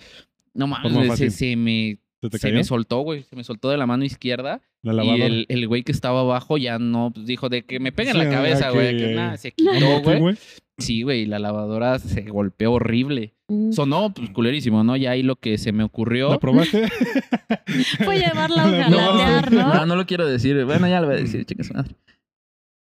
[0.54, 1.30] No mames, güey, fácil.
[1.30, 1.98] se, se me,
[2.38, 3.24] ¿Se me soltó, güey.
[3.24, 4.62] Se me soltó de la mano izquierda.
[4.82, 7.92] La Y el, el güey que estaba abajo ya no, pues dijo de que me
[7.92, 8.96] pega en Sí, la cabeza, ah, güey.
[8.96, 10.36] que- Que nada, se ¿Cómo quitó, güey?
[10.78, 13.34] Sí, güey, la lavadora se golpeó horrible.
[13.48, 14.96] Uf, Sonó, pues, culerísimo, ¿no?
[14.96, 16.30] Ya ahí lo que se me ocurrió.
[16.30, 16.88] ¿La probaste?
[18.04, 19.74] Fue llevarla a La- galatear, ¿no?
[19.74, 20.64] no, no lo quiero decir.
[20.64, 21.70] Bueno, ya lo voy a decir, chicas.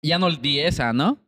[0.04, 1.18] Ya no di esa, ¿no?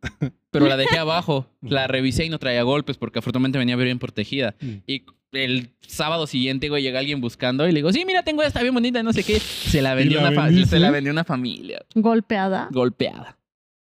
[0.51, 1.47] Pero la dejé abajo.
[1.63, 4.55] La revisé y no traía golpes porque afortunadamente venía bien protegida.
[4.61, 4.73] Mm.
[4.87, 8.63] Y el sábado siguiente, güey, llega alguien buscando y le digo, sí, mira, tengo esta
[8.63, 9.41] bien bonita, no sé qué.
[9.41, 10.71] Se la vendió, la una, fa- vendiste?
[10.71, 12.69] se la vendió una familia Golpeada.
[12.71, 13.37] golpeada.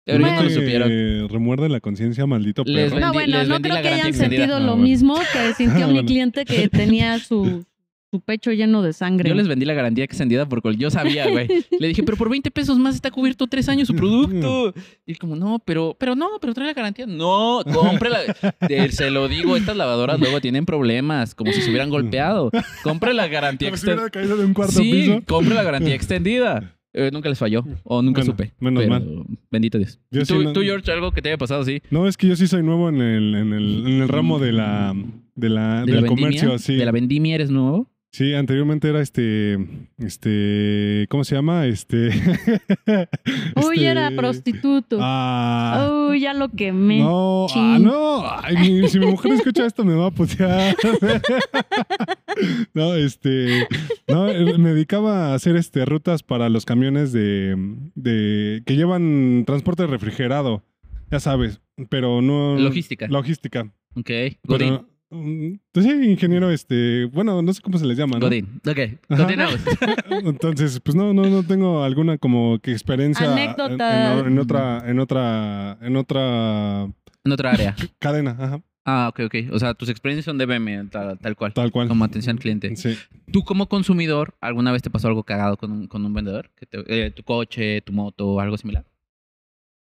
[0.06, 0.88] Pero no supieron.
[0.90, 2.96] Eh, remuerde la conciencia, maldito Les perro.
[2.96, 4.42] vendí- No, bueno, les no creo que hayan extendida.
[4.42, 4.82] sentido Ah, lo bueno.
[4.82, 6.06] mismo que sintió Ah, mi bueno.
[6.06, 7.64] cliente que tenía su,
[8.12, 9.28] su pecho lleno de sangre.
[9.28, 11.48] Yo les vendí la garantía extendida porque yo sabía, güey.
[11.80, 14.72] Le dije, pero por 20 pesos más está cubierto tres años su producto.
[15.04, 17.06] Y él como, no, pero, pero no, pero trae la garantía.
[17.06, 18.20] No, compre la.
[18.68, 22.52] De- se lo digo, estas lavadoras luego tienen problemas, como si se hubieran golpeado.
[22.84, 24.22] Compre la garantía Como si hubiera extendida.
[24.22, 25.20] caído de un cuarto Sí, piso.
[25.26, 26.75] compre la garantía extendida.
[26.98, 28.52] Eh, nunca les falló, o nunca Bueno, supe.
[28.58, 29.26] menos pero, mal.
[29.50, 30.00] Bendito Dios.
[30.10, 31.82] Yo ¿Y sí tú, no- tú, George, algo que te haya pasado así?
[31.90, 34.52] No, es que yo sí soy nuevo en el, en el, en el ramo de
[34.52, 34.94] la,
[35.34, 36.40] de la, ¿De del la vendimia?
[36.40, 36.74] comercio, sí.
[36.76, 37.90] ¿De la vendimia eres nuevo?
[38.12, 39.58] Sí, anteriormente era este,
[39.98, 41.66] este, ¿cómo se llama?
[41.66, 42.08] Este.
[43.56, 44.98] Uy, este- era prostituto.
[45.02, 46.06] Ah.
[46.10, 47.00] Uy, ya lo quemé.
[47.00, 48.24] No, ah, no.
[48.42, 50.74] Ay, mi- si mi mujer escucha esto me va a putear.
[52.74, 53.66] no, este,
[54.08, 57.54] no, eh, me dedicaba a hacer este rutas para los camiones de,
[57.94, 60.64] de que llevan transporte refrigerado,
[61.10, 63.08] ya sabes, pero no Logística.
[63.08, 63.70] Logística.
[63.94, 64.10] Ok.
[64.44, 64.78] Godín.
[64.78, 68.26] Pero, pues sí, ingeniero, este, bueno, no sé cómo se les llama, ¿no?
[68.26, 68.60] Godín.
[68.68, 69.60] Ok, continuamos.
[70.24, 74.18] Entonces, pues no, no, no tengo alguna como que experiencia en- Anécdota.
[74.20, 76.82] En, en otra, en otra, en otra
[77.24, 77.76] en otra área.
[77.98, 79.34] cadena, ajá, Ah, ok, ok.
[79.52, 81.52] O sea, tus experiencias son de BM, tal, tal cual.
[81.52, 81.88] tal cual.
[81.88, 82.76] Como atención al cliente.
[82.76, 82.96] Sí.
[83.32, 86.52] ¿Tú como consumidor, alguna vez te pasó algo cagado con un, con un vendedor?
[86.54, 88.84] Que te- eh, ¿Tu coche, tu moto algo similar?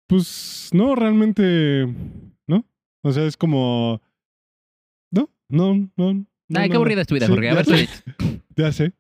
[0.07, 1.87] Pues no, realmente,
[2.47, 2.65] ¿no?
[3.03, 4.01] O sea, es como,
[5.55, 6.27] no, no, no.
[6.49, 7.49] no Ay, qué aburrida es tu vida, Sí, Jorge.
[7.51, 7.89] A ya ver, sé,
[8.57, 8.93] Ya sé.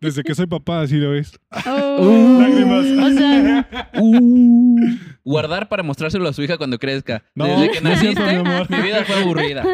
[0.00, 1.38] Desde que soy papá, así lo es.
[1.66, 2.38] Oh.
[2.40, 2.84] Lágrimas.
[2.84, 4.76] O sea, Uh,
[5.22, 7.22] guardar para mostrárselo a su hija cuando crezca.
[7.34, 8.68] No, Desde que no naciste, mi amor.
[8.70, 9.64] mi vida fue aburrida.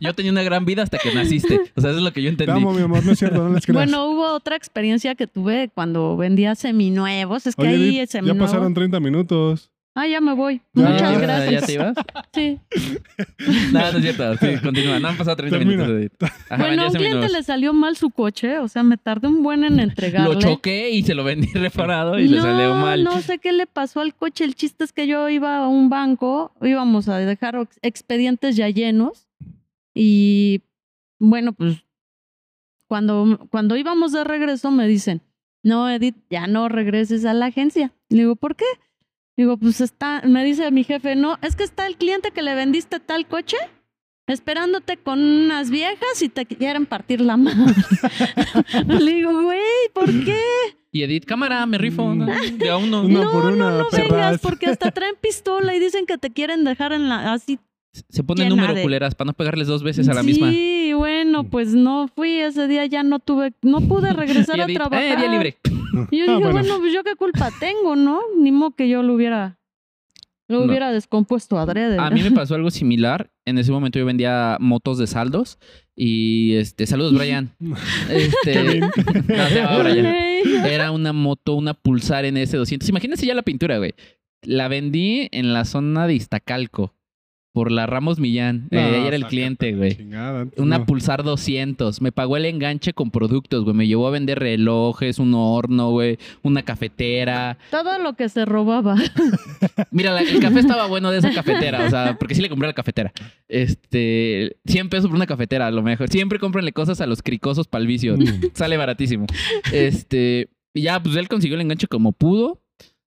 [0.00, 1.60] Yo tenía una gran vida hasta que naciste.
[1.76, 2.52] O sea, eso es lo que yo Te entendí.
[2.60, 3.74] amo, mi amor, no es cierto, no les creas.
[3.74, 7.46] bueno, hubo otra experiencia que tuve cuando vendía seminuevos.
[7.46, 9.69] Es que Oye, ahí Edith, ya pasaron 30 minutos.
[9.94, 10.62] Ah, ya me voy.
[10.72, 11.60] Ya, Muchas ya, gracias.
[11.62, 11.96] ¿Ya te ibas?
[12.32, 12.58] Sí.
[13.72, 14.36] No, no es cierto.
[14.36, 15.00] Sí, continúa.
[15.00, 15.84] No han pasado 30 Termina.
[15.84, 16.00] minutos.
[16.00, 16.32] Edith.
[16.48, 18.58] Ajá, bueno, a un cliente le salió mal su coche.
[18.58, 20.34] O sea, me tardé un buen en entregarle.
[20.34, 23.02] Lo choqué y se lo vendí reparado y le salió mal.
[23.02, 24.44] No sé qué le pasó al coche.
[24.44, 28.68] El chiste es que yo iba a un banco, íbamos a dejar ex- expedientes ya
[28.68, 29.28] llenos.
[29.94, 30.62] Y
[31.18, 31.84] bueno, pues
[32.86, 35.20] cuando, cuando íbamos de regreso me dicen,
[35.62, 37.92] no, Edith, ya no regreses a la agencia.
[38.08, 38.64] Le digo, ¿por qué?
[39.36, 42.54] Digo, pues está, me dice mi jefe, no, es que está el cliente que le
[42.54, 43.56] vendiste tal coche
[44.26, 47.66] esperándote con unas viejas y te quieren partir la mano.
[48.86, 49.60] Le digo, güey,
[49.92, 50.40] ¿por qué?
[50.92, 52.14] Y Edith, cámara, me rifo.
[52.14, 52.26] ¿no?
[52.26, 53.04] De a uno.
[53.08, 54.10] No, por una, no, no perras.
[54.10, 57.58] vengas, porque hasta traen pistola y dicen que te quieren dejar en la así.
[58.08, 60.50] Se pone Llena número de- culeras para no pegarles dos veces a la sí, misma.
[60.92, 64.76] Bueno, pues no fui ese día, ya no tuve, no pude regresar Y a Edith,
[64.76, 65.02] trabajar.
[65.04, 65.56] eh, día libre.
[66.10, 66.50] Y yo Ah, dije, bueno.
[66.52, 66.78] bueno.
[66.78, 68.20] pues yo qué culpa tengo, ¿no?
[68.38, 69.58] Ni modo que yo lo hubiera,
[70.48, 70.66] lo No.
[70.66, 71.98] hubiera descompuesto adrede.
[71.98, 73.30] A mí me pasó algo similar.
[73.44, 75.58] En ese momento yo vendía motos de saldos.
[75.96, 77.54] Y este, saludos, Brian.
[78.10, 80.06] Este, no, Brian.
[80.64, 82.88] Era una moto, una Pulsar NS200.
[82.88, 83.94] Imagínense ya la pintura, güey.
[84.42, 86.94] La vendí en la zona de Iztacalco.
[87.52, 88.68] Por la Ramos Millán.
[88.70, 89.96] No, Eh, ahí era el cliente, güey.
[90.56, 90.86] Una no.
[90.86, 92.00] Pulsar 200.
[92.00, 93.74] Me pagó el enganche con productos, güey.
[93.76, 96.16] Me llevó a vender relojes, un horno, güey.
[96.42, 97.58] Una cafetera.
[97.72, 98.94] Todo lo que se robaba.
[99.90, 102.68] Mira, la- el café estaba bueno de esa cafetera, o sea, porque sí le compré
[102.68, 103.12] la cafetera.
[103.48, 106.08] Este, 100 pesos por una cafetera, a lo mejor.
[106.08, 108.16] Siempre cómprenle cosas a los cricosos para el vicio.
[108.16, 108.50] Mm.
[108.54, 109.26] Sale baratísimo.
[109.72, 112.62] Este, y ya, pues él consiguió el enganche como pudo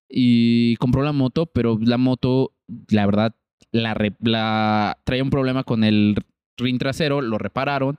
[0.09, 2.53] y compró la moto, pero la moto,
[2.89, 3.33] la verdad,
[3.73, 6.15] la, re- la traía un problema con el
[6.57, 7.97] rin trasero, lo repararon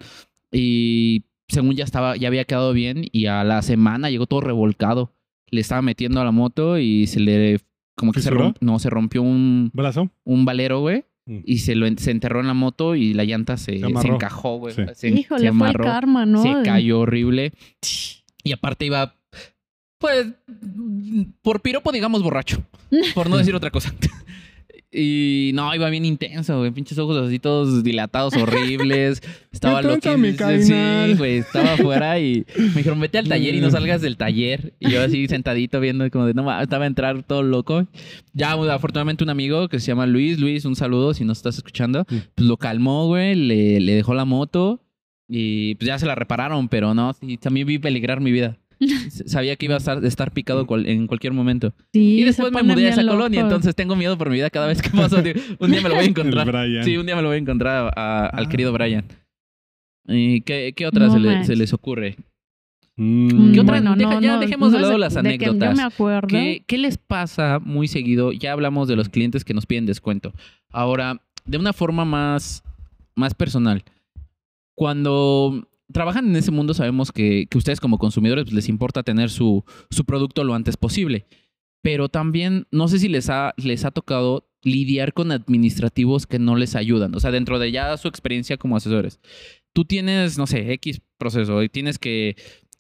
[0.51, 5.13] y según ya estaba, ya había quedado bien y a la semana llegó todo revolcado.
[5.51, 7.61] Le estaba metiendo a la moto y se le
[7.97, 10.11] como que se rompió, no, se rompió un, ¿Brazo?
[10.25, 11.39] un valero, güey, Mm.
[11.47, 14.15] y se lo se enterró en la moto y la llanta se, Se se, amarró.
[14.17, 14.75] encajó, güey.
[14.75, 14.83] Sí.
[14.95, 16.43] Se, Híjole, se fue el amarró, karma, ¿no?
[16.43, 17.53] se cayó horrible.
[18.43, 19.15] Y aparte iba,
[19.99, 20.27] pues,
[21.41, 22.63] por piropo, digamos, borracho.
[23.15, 23.95] Por no decir otra cosa.
[24.97, 26.71] Y no, iba bien intenso, güey.
[26.71, 29.21] Pinches ojos así todos dilatados, horribles.
[29.53, 30.31] Estaba ¿Qué tranza, loquísimo.
[30.31, 31.11] mi carnal?
[31.11, 31.39] Sí, güey.
[31.39, 34.75] Estaba afuera y me dijeron, vete al taller y no salgas del taller.
[34.79, 37.89] Y yo así sentadito viendo como de, no, estaba a entrar todo loco.
[38.35, 40.39] Ya, afortunadamente un amigo que se llama Luis.
[40.39, 42.07] Luis, un saludo si nos estás escuchando.
[42.09, 42.17] Mm.
[42.37, 43.35] Pues lo calmó, güey.
[43.35, 44.81] Le, le dejó la moto.
[45.27, 48.59] Y pues ya se la repararon, pero no, sí, también vi peligrar mi vida.
[49.27, 51.73] Sabía que iba a estar, estar picado cual- en cualquier momento.
[51.93, 54.67] Sí, Y después me mudé a esa colonia, entonces tengo miedo por mi vida cada
[54.67, 55.17] vez que paso.
[55.59, 56.85] Un día me lo voy a encontrar.
[56.85, 58.49] Sí, un día me lo voy a encontrar a- al Ah.
[58.49, 59.05] querido Brian.
[60.07, 61.47] ¿Y qué, qué otra No se, le- manches.
[61.47, 62.17] se les ocurre?
[62.97, 63.53] Mm.
[63.53, 65.71] ¿Qué otra- Bueno, deja- no, ya no, dejemos de lado las de que anécdotas.
[65.71, 66.29] yo me acuerdo.
[66.29, 68.31] ¿Qué, qué les pasa muy seguido?
[68.33, 70.33] Ya hablamos de los clientes que nos piden descuento.
[70.71, 72.63] Ahora, de una forma más,
[73.17, 73.83] más personal.
[74.75, 79.31] Cuando trabajan en ese mundo, sabemos que, que ustedes como consumidores pues, les importa tener
[79.31, 81.27] su, su producto lo antes posible.
[81.83, 86.57] Pero también, no sé si les ha, les ha tocado lidiar con administrativos que no
[86.57, 87.15] les ayudan.
[87.15, 89.21] O sea, dentro de ya su experiencia como asesores.
[89.75, 92.37] Tú tienes, no sé, X proceso y tienes que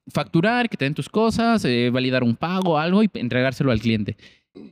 [0.09, 4.17] facturar, que te den tus cosas, eh, validar un pago, algo y entregárselo al cliente.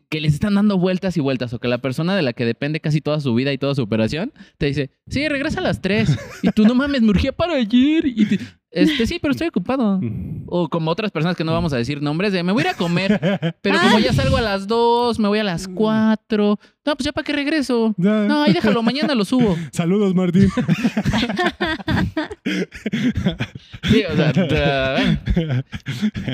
[0.08, 2.80] Que les están dando vueltas y vueltas, o que la persona de la que depende
[2.80, 6.16] casi toda su vida y toda su operación te dice, sí, regresa a las 3.
[6.42, 8.06] Y tú, no mames, me urgía para ayer.
[8.06, 8.38] Y te-
[8.72, 10.00] este, sí, pero estoy ocupado.
[10.54, 12.72] O como otras personas que no vamos a decir nombres, de me voy a ir
[12.74, 13.18] a comer,
[13.62, 16.58] pero como ya salgo a las 2, me voy a las 4.
[16.84, 17.94] No, pues ya para qué regreso.
[17.96, 19.56] No, ahí déjalo, mañana lo subo.
[19.72, 20.48] Saludos, Martín.
[23.84, 24.32] Sí, o sea,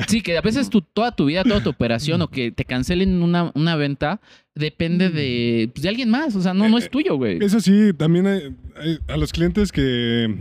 [0.08, 3.22] sí, que a veces tu, toda tu vida, toda tu operación o que te cancelen
[3.22, 4.20] una, una venta
[4.54, 6.34] depende de, pues, de alguien más.
[6.34, 7.38] O sea, no, no es tuyo, güey.
[7.40, 10.34] Eso sí, también hay- hay- a los clientes que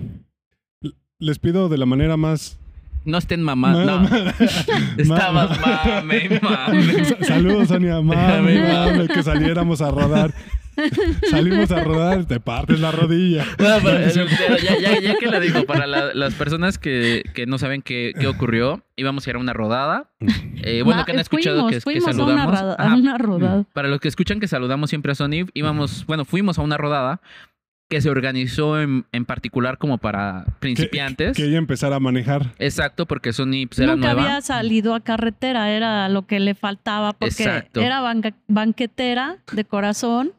[1.20, 2.60] les pido de la manera más...
[3.06, 3.86] No estén mamando.
[3.86, 4.06] No,
[4.98, 7.06] estabas mame, mame.
[7.06, 8.02] Sa- Saludos, Sonia.
[8.02, 8.74] Mame, Mame.
[8.74, 10.34] mame, que saliéramos a rodar.
[11.30, 13.46] Salimos a rodar, te partes la rodilla.
[13.58, 17.46] Pero, eh, pero ya, ya, ya que la digo, para la- las personas que, que
[17.46, 20.12] no saben qué, qué ocurrió, íbamos a ir a una rodada.
[20.64, 22.44] Eh, bueno, que han escuchado fuimos, que, que fuimos saludamos.
[22.44, 22.96] A una, rada- a Ajá.
[22.98, 23.64] una rodada.
[23.74, 27.22] Para los que escuchan que saludamos siempre a Sony, íbamos, bueno, fuimos a una rodada
[27.90, 31.38] que se organizó en, en particular como para principiantes.
[31.38, 32.54] Que ella empezara a manejar.
[32.60, 34.24] Exacto, porque Sony pues, era Nunca nueva.
[34.30, 37.80] había salido a carretera, era lo que le faltaba porque Exacto.
[37.82, 40.34] era banca- banquetera de corazón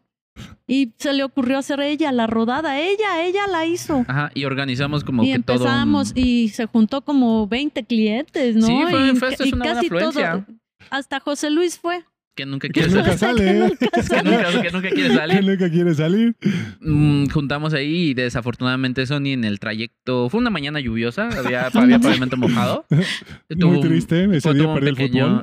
[0.66, 4.04] y se le ocurrió hacer ella la rodada, ella, ella la hizo.
[4.06, 5.56] Ajá, y organizamos como y que todo.
[5.56, 8.66] un- empezamos y se juntó como 20 clientes, ¿no?
[8.66, 10.44] Sí, fue- y, fue- esto es y una buena casi todo,
[10.90, 12.04] hasta José Luis fue.
[12.38, 13.18] Que nunca Que quiere nunca salir.
[13.18, 13.66] sale.
[13.66, 13.76] ¿eh?
[13.80, 15.44] que, nunca, que nunca quiere Que salir.
[15.44, 16.36] nunca quiere salir.
[16.80, 20.28] Mm, juntamos ahí y desafortunadamente Sony en el trayecto.
[20.30, 22.86] Fue una mañana lluviosa, había, había pavimento mojado.
[23.58, 24.28] Tuvo Muy un- triste.
[24.36, 25.42] Ese día un perdí el fútbol.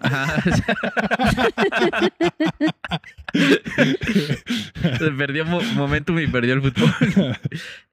[4.97, 6.91] Se perdió mo- momentum y perdió el fútbol.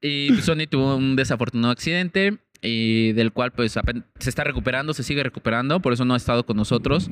[0.00, 2.36] y Sony tuvo un desafortunado accidente.
[2.64, 6.46] Y del cual pues se está recuperando, se sigue recuperando, por eso no ha estado
[6.46, 7.11] con nosotros.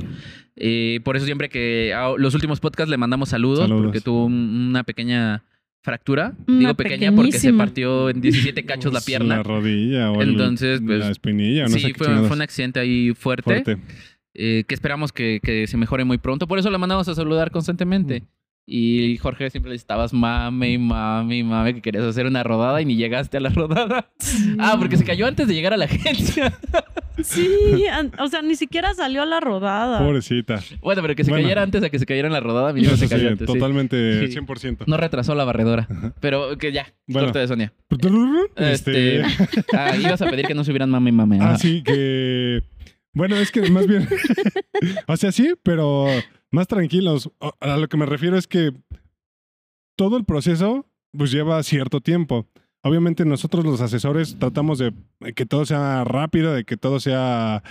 [0.56, 3.86] Eh, por eso siempre que a los últimos podcasts le mandamos saludos, Saludos.
[3.86, 5.42] porque tuvo un- una pequeña
[5.82, 6.34] fractura.
[6.46, 9.38] Una Digo pequeña porque se partió en 17 cachos la pierna.
[9.38, 11.64] La rodilla o Entonces, pues, la espinilla.
[11.64, 13.78] No sí, sé fue, fue un accidente ahí fuerte, fuerte.
[14.34, 16.46] eh, que esperamos que, que se mejore muy pronto.
[16.46, 18.22] Por eso la mandamos a saludar constantemente.
[18.72, 22.80] Y Jorge siempre le estabas mame y mame y mame que querías hacer una rodada
[22.80, 24.08] y ni llegaste a la rodada.
[24.60, 26.56] Ah, porque se cayó antes de llegar a la agencia.
[27.20, 27.48] Sí,
[28.20, 29.98] o sea, ni siquiera salió a la rodada.
[29.98, 30.60] Pobrecita.
[30.80, 31.42] Bueno, pero que se Bueno.
[31.42, 33.46] cayera antes de que se cayera en la rodada, mínimo Eso se sí, cayó antes.
[33.48, 33.52] sí.
[33.52, 34.38] totalmente Sí.
[34.38, 34.84] 100%.
[34.86, 35.88] No retrasó la barredora.
[36.20, 37.26] Pero que ya, Bueno.
[37.26, 37.72] corte de Sonia.
[38.56, 39.20] Este...
[39.20, 39.22] Este,
[39.76, 41.38] ah, ibas a pedir que no subieran mame y mame.
[41.40, 41.58] Ah, ajá.
[41.58, 42.62] sí, que.
[43.12, 44.08] Bueno, es que más bien.
[45.08, 46.06] o sea, sí, pero
[46.50, 47.30] más tranquilos.
[47.60, 48.72] A lo que me refiero es que
[49.96, 50.86] todo el proceso,
[51.16, 52.46] pues lleva cierto tiempo.
[52.82, 54.92] Obviamente, nosotros los asesores tratamos de
[55.34, 57.62] que todo sea rápido, de que todo sea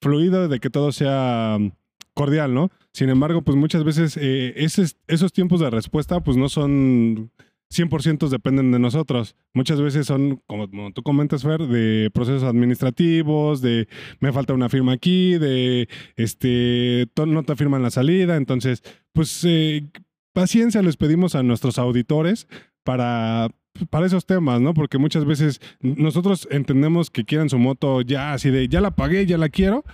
[0.00, 1.72] fluido, de que todo sea mm,
[2.14, 2.70] cordial, ¿no?
[2.92, 7.30] Sin embargo, pues muchas veces eh, esos, esos tiempos de respuesta, pues no son
[7.72, 9.36] 100% dependen de nosotros.
[9.52, 13.88] Muchas veces son, como, tú comentas, Fer, de procesos administrativos, de
[14.20, 18.36] me falta una firma aquí, de este no te firman la salida.
[18.36, 19.86] Entonces, pues eh,
[20.32, 22.48] paciencia les pedimos a nuestros auditores
[22.84, 23.48] para
[23.90, 24.74] para esos temas, ¿no?
[24.74, 29.26] Porque muchas veces nosotros entendemos que quieren su moto ya así de ya la pagué,
[29.26, 29.84] ya la quiero.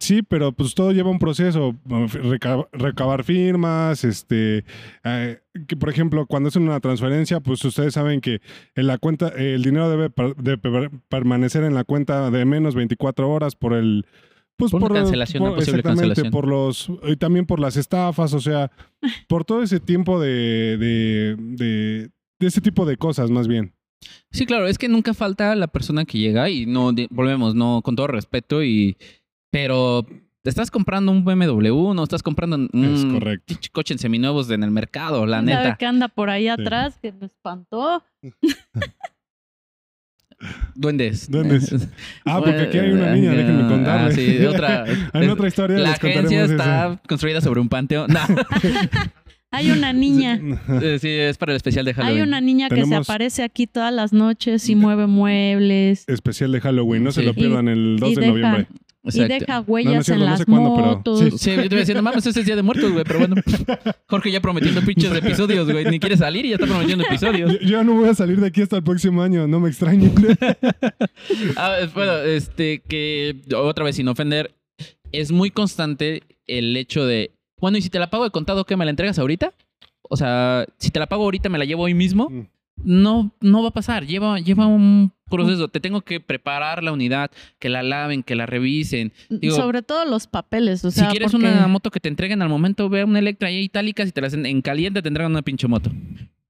[0.00, 4.64] Sí, pero pues todo lleva un proceso, reca- recabar firmas, este,
[5.04, 8.40] eh, que por ejemplo cuando hacen una transferencia, pues ustedes saben que
[8.74, 12.74] en la cuenta, el dinero debe per- de per- permanecer en la cuenta de menos
[12.74, 14.06] 24 horas por el,
[14.56, 16.30] pues Por una cancelación, una posible cancelación.
[16.30, 18.70] por los, y también por las estafas, o sea,
[19.28, 23.74] por todo ese tiempo de, de, de, de ese tipo de cosas más bien.
[24.32, 27.96] Sí, claro, es que nunca falta la persona que llega y no volvemos, no con
[27.96, 28.96] todo respeto y
[29.50, 30.06] pero
[30.42, 34.70] te estás comprando un BMW, no estás comprando un Es coche en seminuevos en el
[34.70, 35.76] mercado, la ¿Sabe neta.
[35.76, 38.02] que anda por ahí atrás que me espantó?
[40.74, 41.30] Duendes.
[41.30, 41.70] Duendes.
[42.24, 44.08] Ah, porque aquí hay una niña, Ah, déjenme contarle.
[44.08, 44.84] ah, sí, otra.
[45.12, 46.52] en otra historia la agencia eso.
[46.52, 48.10] está construida sobre un panteón.
[48.10, 48.20] No,
[49.50, 50.40] Hay una niña.
[50.80, 52.16] eh, sí, es para el especial de Halloween.
[52.16, 56.60] Hay una niña que se aparece aquí todas las noches y mueve muebles Especial de
[56.60, 57.26] Halloween, no se Sí.
[57.26, 58.66] lo pierdan el 2 y de deja- noviembre.
[59.02, 61.20] Y deja huellas cierto, en no las sé cuándo, pero motos.
[61.20, 61.30] sí.
[61.30, 63.36] Sí, yo te iba diciendo, mames, ese es Día de Muertos, güey, pero bueno.
[64.08, 65.86] Jorge ya prometiendo pinches episodios, güey.
[65.86, 67.58] Ni quiere salir y ya está prometiendo episodios.
[67.60, 70.12] Yo, no voy a salir de aquí hasta el próximo año, no me extrañen.
[71.56, 74.54] Ah, bueno, este, que otra vez sin ofender,
[75.12, 78.76] es muy constante el hecho de, bueno, y si te la pago de contado, ¿qué
[78.76, 79.52] me la entregas ahorita?
[80.02, 82.28] O sea, si te la pago ahorita, me la llevo hoy mismo.
[82.30, 82.46] Mm.
[82.84, 84.06] No, no va a pasar.
[84.06, 85.68] Lleva, lleva un proceso.
[85.68, 89.12] Te tengo que preparar la unidad, que la laven, que la revisen.
[89.28, 92.42] Digo, Sobre todo los papeles, o sea, si quieres porque- una moto que te entreguen
[92.42, 95.08] al momento, ve a una Electra ahí itálica, si te la hacen en caliente, te
[95.08, 95.90] entregan una pinche moto.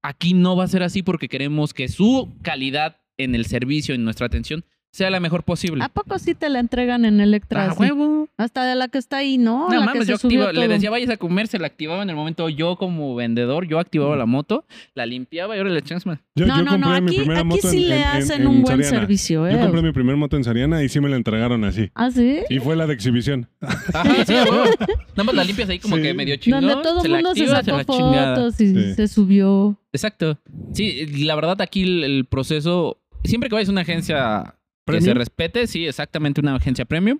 [0.01, 4.03] Aquí no va a ser así porque queremos que su calidad en el servicio, en
[4.03, 5.83] nuestra atención, sea la mejor posible.
[5.83, 7.69] ¿A poco sí te la entregan en Electra?
[7.71, 8.27] Ah, huevo.
[8.37, 9.69] Hasta de la que está ahí, ¿no?
[9.69, 10.73] No la mames, que se yo subió activo, le todo.
[10.75, 14.15] decía vayas a comer, se la activaba en el momento yo como vendedor, yo activaba
[14.15, 16.19] la moto, la limpiaba y ahora le echabas más.
[16.35, 18.47] Yo, no, yo no, no, aquí, aquí moto sí en- le en- en- hacen en
[18.47, 19.53] un buen servicio, ¿eh?
[19.53, 21.89] Yo compré mi primer moto en Sariana y sí me la entregaron así.
[21.95, 22.39] ¿Ah, sí?
[22.49, 23.47] Y fue la de exhibición.
[23.61, 24.33] Ajá, sí.
[24.33, 26.01] Nada más la limpias ahí como Sí.
[26.01, 26.61] que medio chingón.
[26.65, 28.35] Donde todo se el mundo se activa, sacó la chingada.
[28.35, 28.93] fotos y Sí.
[28.95, 29.77] se subió.
[29.93, 30.37] Exacto.
[30.73, 35.13] Sí, la verdad aquí el, el proceso, siempre que vayas a una agencia que se
[35.13, 37.19] respete, sí, exactamente una agencia premium,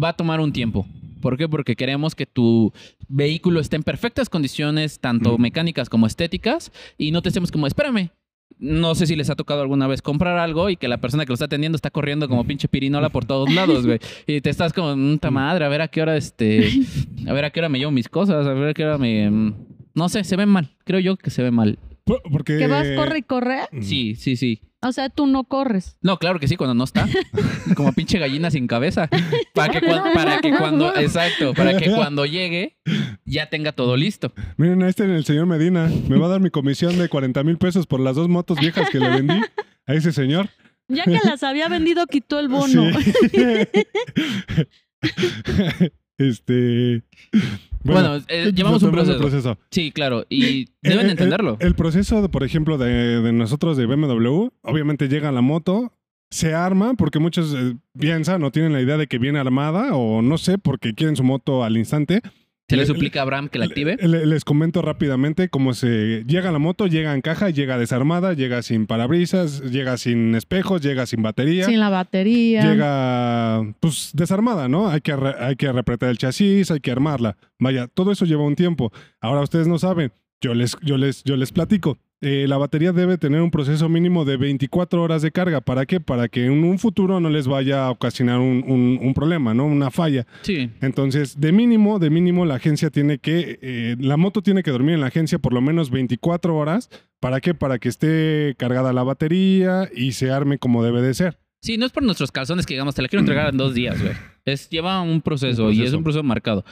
[0.00, 0.86] va a tomar un tiempo.
[1.20, 1.48] ¿Por qué?
[1.48, 2.72] Porque queremos que tu
[3.08, 5.40] vehículo esté en perfectas condiciones, tanto Mm.
[5.42, 8.10] mecánicas como estéticas, y no te estemos como, espérame.
[8.58, 11.30] No sé si les ha tocado alguna vez comprar algo y que la persona que
[11.30, 13.98] lo está atendiendo está corriendo como pinche pirinola por todos lados, güey.
[14.26, 16.68] Y te estás como, puta madre, a ver a qué hora este.
[17.26, 19.30] A ver a qué hora me llevo mis cosas, a ver a qué hora me.
[19.30, 19.54] mm,
[19.94, 20.76] No sé, se ve mal.
[20.84, 21.78] Creo yo que se ve mal.
[22.04, 22.58] Porque...
[22.58, 23.60] Que vas, corre y corre.
[23.70, 23.82] Mm.
[23.82, 24.60] Sí, sí, sí.
[24.84, 25.96] O sea, tú no corres.
[26.02, 27.06] No, claro que sí, cuando no está.
[27.76, 29.08] Como pinche gallina sin cabeza.
[29.54, 32.76] Para que, cuan- para que cuando, exacto, para que cuando llegue
[33.24, 34.32] ya tenga todo listo.
[34.56, 35.88] Miren, a este el señor Medina.
[36.08, 38.90] Me va a dar mi comisión de 40 mil pesos por las dos motos viejas
[38.90, 39.40] que le vendí
[39.86, 40.48] a ese señor.
[40.88, 42.90] Ya que las había vendido, quitó el bono.
[43.30, 43.52] Sí.
[46.18, 47.02] este.
[47.84, 49.58] Bueno, eh, llevamos un proceso.
[49.70, 51.56] Sí, claro, y deben El- entenderlo.
[51.60, 55.92] El, el proceso, por ejemplo, de, de nosotros de BMW, obviamente llega la moto,
[56.30, 60.22] se arma, porque muchos eh, piensan o tienen la idea de que viene armada, o
[60.22, 62.22] no sé, porque quieren su moto al instante.
[62.72, 63.96] Se le le- suplica a Abraham que la active.
[64.00, 68.62] Le- les comento rápidamente cómo se llega la moto, llega en caja, llega desarmada, llega
[68.62, 71.66] sin parabrisas, llega sin espejos, llega sin batería.
[71.66, 72.62] Sin la batería.
[72.62, 74.88] Llega, pues, desarmada, ¿no?
[74.88, 77.36] Hay que, hay que repretar el chasis, hay que armarla.
[77.58, 78.92] Vaya, todo eso lleva un tiempo.
[79.20, 81.98] Ahora ustedes no saben, yo les, yo les, yo les platico.
[82.22, 85.60] Eh, la batería debe tener un proceso mínimo de 24 horas de carga.
[85.60, 85.98] ¿Para qué?
[86.00, 89.66] Para que en un futuro no les vaya a ocasionar un, un- un problema, ¿no?
[89.66, 90.24] Una falla.
[90.42, 90.70] Sí.
[90.80, 94.94] Entonces, de mínimo, de mínimo, la agencia tiene que, eh, la moto tiene que dormir
[94.94, 96.88] en la agencia por lo menos 24 horas.
[97.20, 97.54] ¿Para qué?
[97.54, 101.38] Para que esté cargada la batería y se arme como debe de ser.
[101.60, 104.00] Sí, no es por nuestros calzones que digamos, te la quiero entregar en dos días,
[104.00, 104.14] güey.
[104.44, 106.64] Es, lleva un proceso, Un y es un proceso marcado.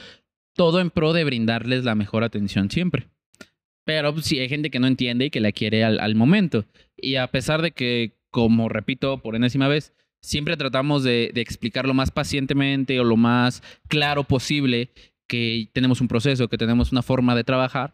[0.55, 3.07] Todo en pro de brindarles la mejor atención siempre.
[3.93, 6.63] Pero pues, sí, hay gente que no entiende y que la quiere al, al momento.
[6.95, 11.85] Y a pesar de que, como repito por enésima vez, siempre tratamos de, de explicar
[11.85, 14.91] lo más pacientemente o lo más claro posible
[15.27, 17.93] que tenemos un proceso, que tenemos una forma de trabajar,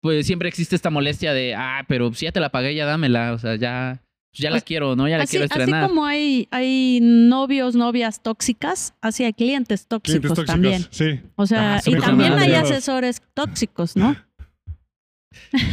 [0.00, 3.32] pues siempre existe esta molestia de, ah, pero si ya te la pagué, ya dámela,
[3.32, 4.02] o sea, ya,
[4.34, 5.08] ya la Así- quiero, ¿no?
[5.08, 5.88] Ya la Así, quiero así estrenar.
[5.88, 10.86] como hay, hay novios, novias tóxicas, así hay clientes tóxicos, Clientes tóxicos, también.
[10.90, 11.20] sí.
[11.36, 14.14] O sea, Ah, y también hay asesores tóxicos, ¿no?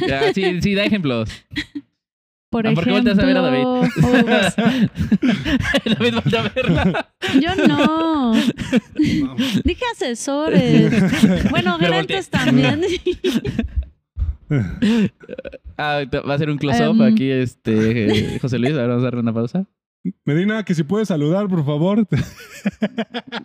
[0.08, 1.30] Ya, sí, sí, da ejemplos.
[2.50, 4.89] Por Ah, ¿por qué ejemplo, volteas a ver a David?
[5.97, 7.10] David voltea a verla.
[7.39, 8.34] yo no.
[9.63, 10.91] Dije asesores.
[11.50, 12.82] Bueno, Pero gerentes también.
[15.78, 17.13] Ah, va a ser un close-up Em.
[17.13, 18.74] aquí, este, José Luis.
[18.74, 19.65] Ahora vamos a darle una pausa.
[20.25, 22.07] Medina, que si puedes saludar, por favor.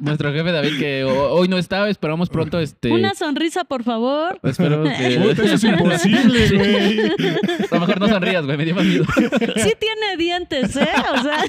[0.01, 2.91] Nuestro jefe David, que ho- hoy no está, esperamos pronto, este...
[2.93, 4.41] Una sonrisa, por favor.
[4.43, 5.19] Esperemos que...
[5.23, 7.01] Puta, eso es imposible, güey.
[7.11, 9.05] A lo mejor no sonrías, güey, me dio más miedo.
[9.57, 10.89] Sí tiene dientes, ¿eh?
[11.13, 11.45] O sea,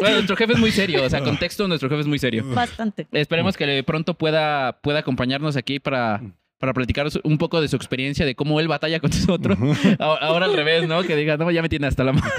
[0.00, 2.44] Bueno, nuestro jefe es muy serio, o sea, contexto, nuestro jefe es muy serio.
[2.52, 3.06] bastante.
[3.12, 6.20] Esperemos que pronto pueda, pueda acompañarnos aquí para,
[6.58, 9.58] para platicar un poco de su experiencia, de cómo él batalla con nosotros.
[9.98, 11.02] Ahora, ahora al revés, ¿no?
[11.02, 12.26] Que diga, no, ya me tiene hasta la mano.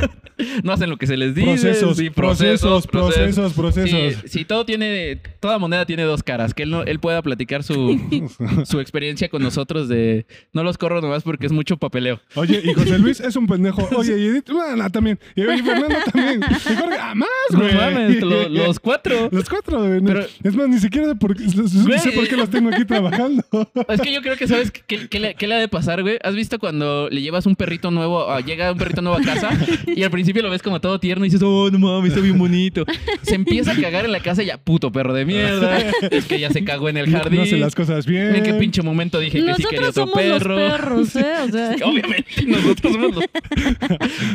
[0.63, 1.47] No hacen lo que se les dice.
[1.51, 3.89] Procesos, sí, procesos, procesos, procesos.
[4.23, 6.53] Sí, sí, todo tiene, toda moneda tiene dos caras.
[6.53, 7.97] Que él, no, él pueda platicar su,
[8.65, 12.19] su experiencia con nosotros de no los corro nomás porque es mucho papeleo.
[12.35, 13.87] Oye, y José Luis es un pendejo.
[13.95, 15.19] Oye, y Edith, bueno, también.
[15.37, 16.41] Y Fernando también.
[16.41, 17.73] Y Jorge, ah, más, No güey.
[17.75, 19.29] mames, lo- los cuatro.
[19.31, 20.01] Los cuatro, güey.
[20.01, 23.41] Pero- es más, ni siquiera sé por, sé por qué los tengo aquí trabajando.
[23.87, 26.17] Es que yo creo que sabes qué, qué le, qué le ha de pasar, güey.
[26.23, 29.49] ¿Has visto cuando le llevas un perrito nuevo, ah, llega un perrito nuevo a casa
[29.93, 32.37] y al principio lo ves como todo tierno y dices, oh, no mames, está bien
[32.37, 32.85] bonito.
[33.21, 35.79] Se empieza a cagar en la casa y ya, puto perro de mierda.
[36.11, 37.41] Es que ya se cagó en el No jardín.
[37.41, 38.35] hace las cosas bien.
[38.35, 40.55] En qué pinche momento dije que sí quería Nosotros otro somos perro.
[40.57, 41.33] los perros, ¿eh?
[41.43, 43.25] O sea, Obviamente, nosotros somos los...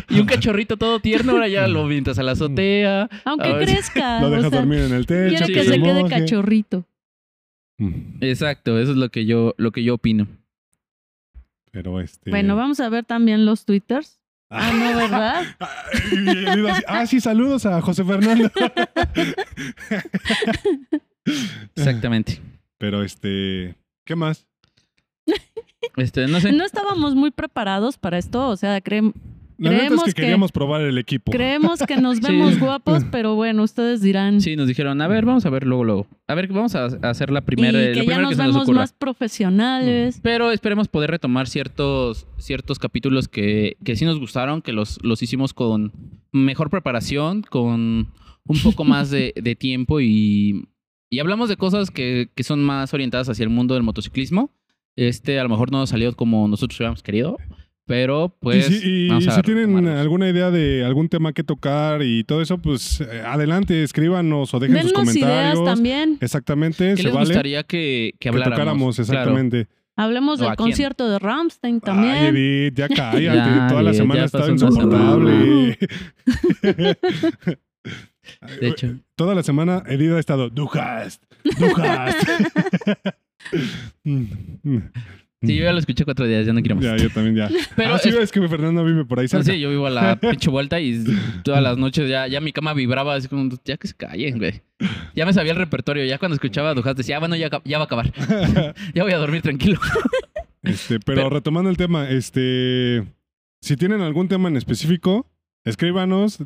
[0.08, 3.08] Y un cachorrito todo tierno, ahora ya lo vintas a la azotea.
[3.24, 4.20] aunque crezca.
[4.20, 5.28] Lo o dejas sea, dormir en el techo.
[5.30, 5.68] Quiere Sí, que sí.
[5.70, 6.86] se quede cachorrito.
[7.80, 10.26] Mm, Exacto, eso es lo que yo, lo que yo opino.
[11.72, 12.30] Pero este.
[12.30, 14.20] Bueno, vamos a ver también los twitters.
[14.50, 15.44] Ah, no, ¿verdad?
[16.88, 18.50] Ah, sí, saludos a José Fernando.
[21.76, 22.40] Exactamente.
[22.78, 23.74] Pero este.
[24.04, 24.46] ¿Qué más?
[25.96, 26.52] Este, no sé.
[26.52, 29.14] No estábamos muy preparados para esto, o sea, creem-
[29.62, 31.30] La neta es Creemos que, que- queríamos probar el equipo.
[31.32, 34.40] creemos que nos vemos guapos, pero bueno, ustedes dirán.
[34.40, 36.06] Sí, nos dijeron, a ver, vamos a ver luego, luego.
[36.28, 38.92] A ver, vamos a hacer la primera, y que ya nos que nos vemos más
[39.44, 40.20] profesionales.
[40.22, 45.22] Pero esperemos poder retomar ciertos, ciertos capítulos que, que sí nos gustaron, que los, los
[45.22, 45.92] hicimos con
[46.32, 48.08] mejor preparación, con
[48.46, 50.68] un poco más de, de tiempo y,
[51.10, 54.50] y hablamos de cosas que, que son más orientadas hacia el mundo del motociclismo.
[54.96, 57.38] Este a lo mejor no salió como nosotros hubiéramos querido,
[57.90, 58.70] pero pues...
[58.70, 62.24] y si, y vamos a si tienen alguna idea de algún tema que tocar y
[62.24, 65.64] todo eso, pues eh, adelante, escríbanos o dejen sus Dennos ideas comentarios.
[65.64, 66.18] también.
[66.20, 67.26] Exactamente, ¿Qué se les vale.
[67.26, 68.56] gustaría que, que que habláramos?
[68.58, 69.12] tocáramos, Claro.
[69.12, 69.66] exactamente.
[69.96, 70.56] Hablemos ¿O del quién?
[70.68, 72.36] concierto de Ramstein Ay, también.
[72.36, 73.20] Edith, ya cállate.
[73.24, 75.78] Ya, Toda la semana una insoportable.
[78.60, 78.94] De hecho.
[79.16, 81.22] Toda la semana Edith ha estado, Du hast,
[81.58, 82.28] du hast.
[85.42, 86.84] Sí, yo ya lo escuché cuatro días, ya no quiero más.
[86.84, 87.48] Ya, yo también ya.
[87.76, 89.44] Pero ah, sí, es- es que Fernando vive por ahí No, cerca.
[89.44, 91.02] sí, yo vivo a la pinche vuelta y
[91.42, 94.60] todas las noches ya, ya mi cama vibraba así como, ya que se callen, güey.
[95.14, 97.78] Ya me sabía el repertorio, ya cuando escuchaba a Dujas decía, ah, bueno, ya, ya
[97.78, 98.12] va a acabar.
[98.94, 99.80] ya voy a dormir tranquilo.
[100.62, 103.04] Este, pero, Pero- retomando el tema, este,
[103.62, 105.26] si tienen algún tema en específico,
[105.64, 106.38] escríbanos,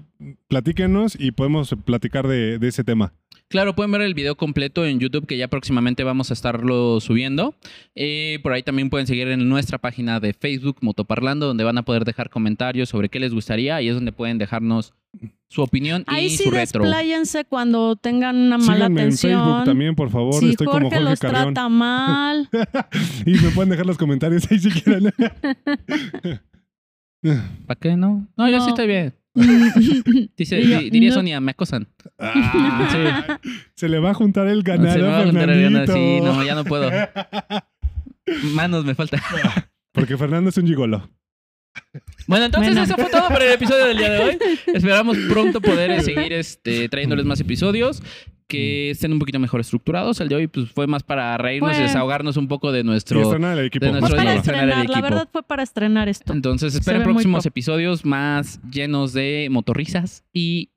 [0.48, 3.12] platíquenos y podemos platicar de, de ese tema.
[3.48, 7.54] Claro, pueden ver el video completo en YouTube que ya próximamente vamos a estarlo subiendo.
[7.94, 11.84] Eh, por ahí también pueden seguir en nuestra página de Facebook Motoparlando, donde van a
[11.84, 14.94] poder dejar comentarios sobre qué les gustaría y es donde pueden dejarnos
[15.48, 16.82] su opinión Ahí y sí su retro.
[16.82, 19.40] despláyense cuando tengan una mala Síganme en atención.
[19.44, 20.34] Facebook también, por favor.
[20.34, 21.54] si Estoy Jorge como Jorge los Carrión.
[21.54, 22.48] trata mal.
[23.26, 25.12] y me pueden dejar los comentarios ahí si quieren.
[27.66, 28.26] ¿Para qué no?
[28.36, 28.64] No, yo No.
[28.64, 29.14] sí estoy bien.
[30.36, 31.14] Dice, di- diría no.
[31.16, 31.88] Sonia, me acosan.
[32.18, 33.40] Ah,
[33.74, 35.92] Se le va a juntar el ganado, Se me va a juntar el ganado.
[35.92, 36.88] Sí, no, ya no puedo.
[38.54, 39.20] Manos me falta.
[39.92, 41.10] Porque Fernando es un gigolo.
[42.28, 42.84] Bueno, entonces Bueno.
[42.84, 44.38] eso fue todo por el episodio del día de hoy.
[44.72, 48.02] Esperamos pronto poder seguir este, trayéndoles más episodios
[48.48, 50.20] que estén un poquito mejor estructurados.
[50.20, 53.20] El de hoy pues, fue más para reírnos y desahogarnos un poco de Y nuestro...
[53.22, 53.86] estrenar el equipo.
[53.86, 54.40] de nuestro para día.
[54.40, 55.02] estrenar el estrenar, la equipo.
[55.14, 56.32] verdad fue para estrenar esto.
[56.32, 60.70] Entonces esperen próximos episodios más llenos de motorrisas y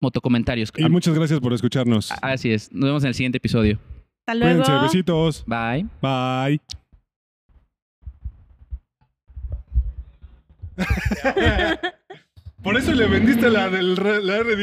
[0.00, 0.72] motocomentarios.
[0.76, 2.12] Y muchas gracias por escucharnos.
[2.22, 2.72] Así es.
[2.72, 3.78] Nos vemos en el siguiente episodio.
[4.20, 4.62] Hasta luego.
[4.62, 5.44] Cuídense, besitos.
[5.46, 5.86] Bye.
[6.00, 6.60] Bye.
[12.62, 14.54] Por eso le vendiste la del la R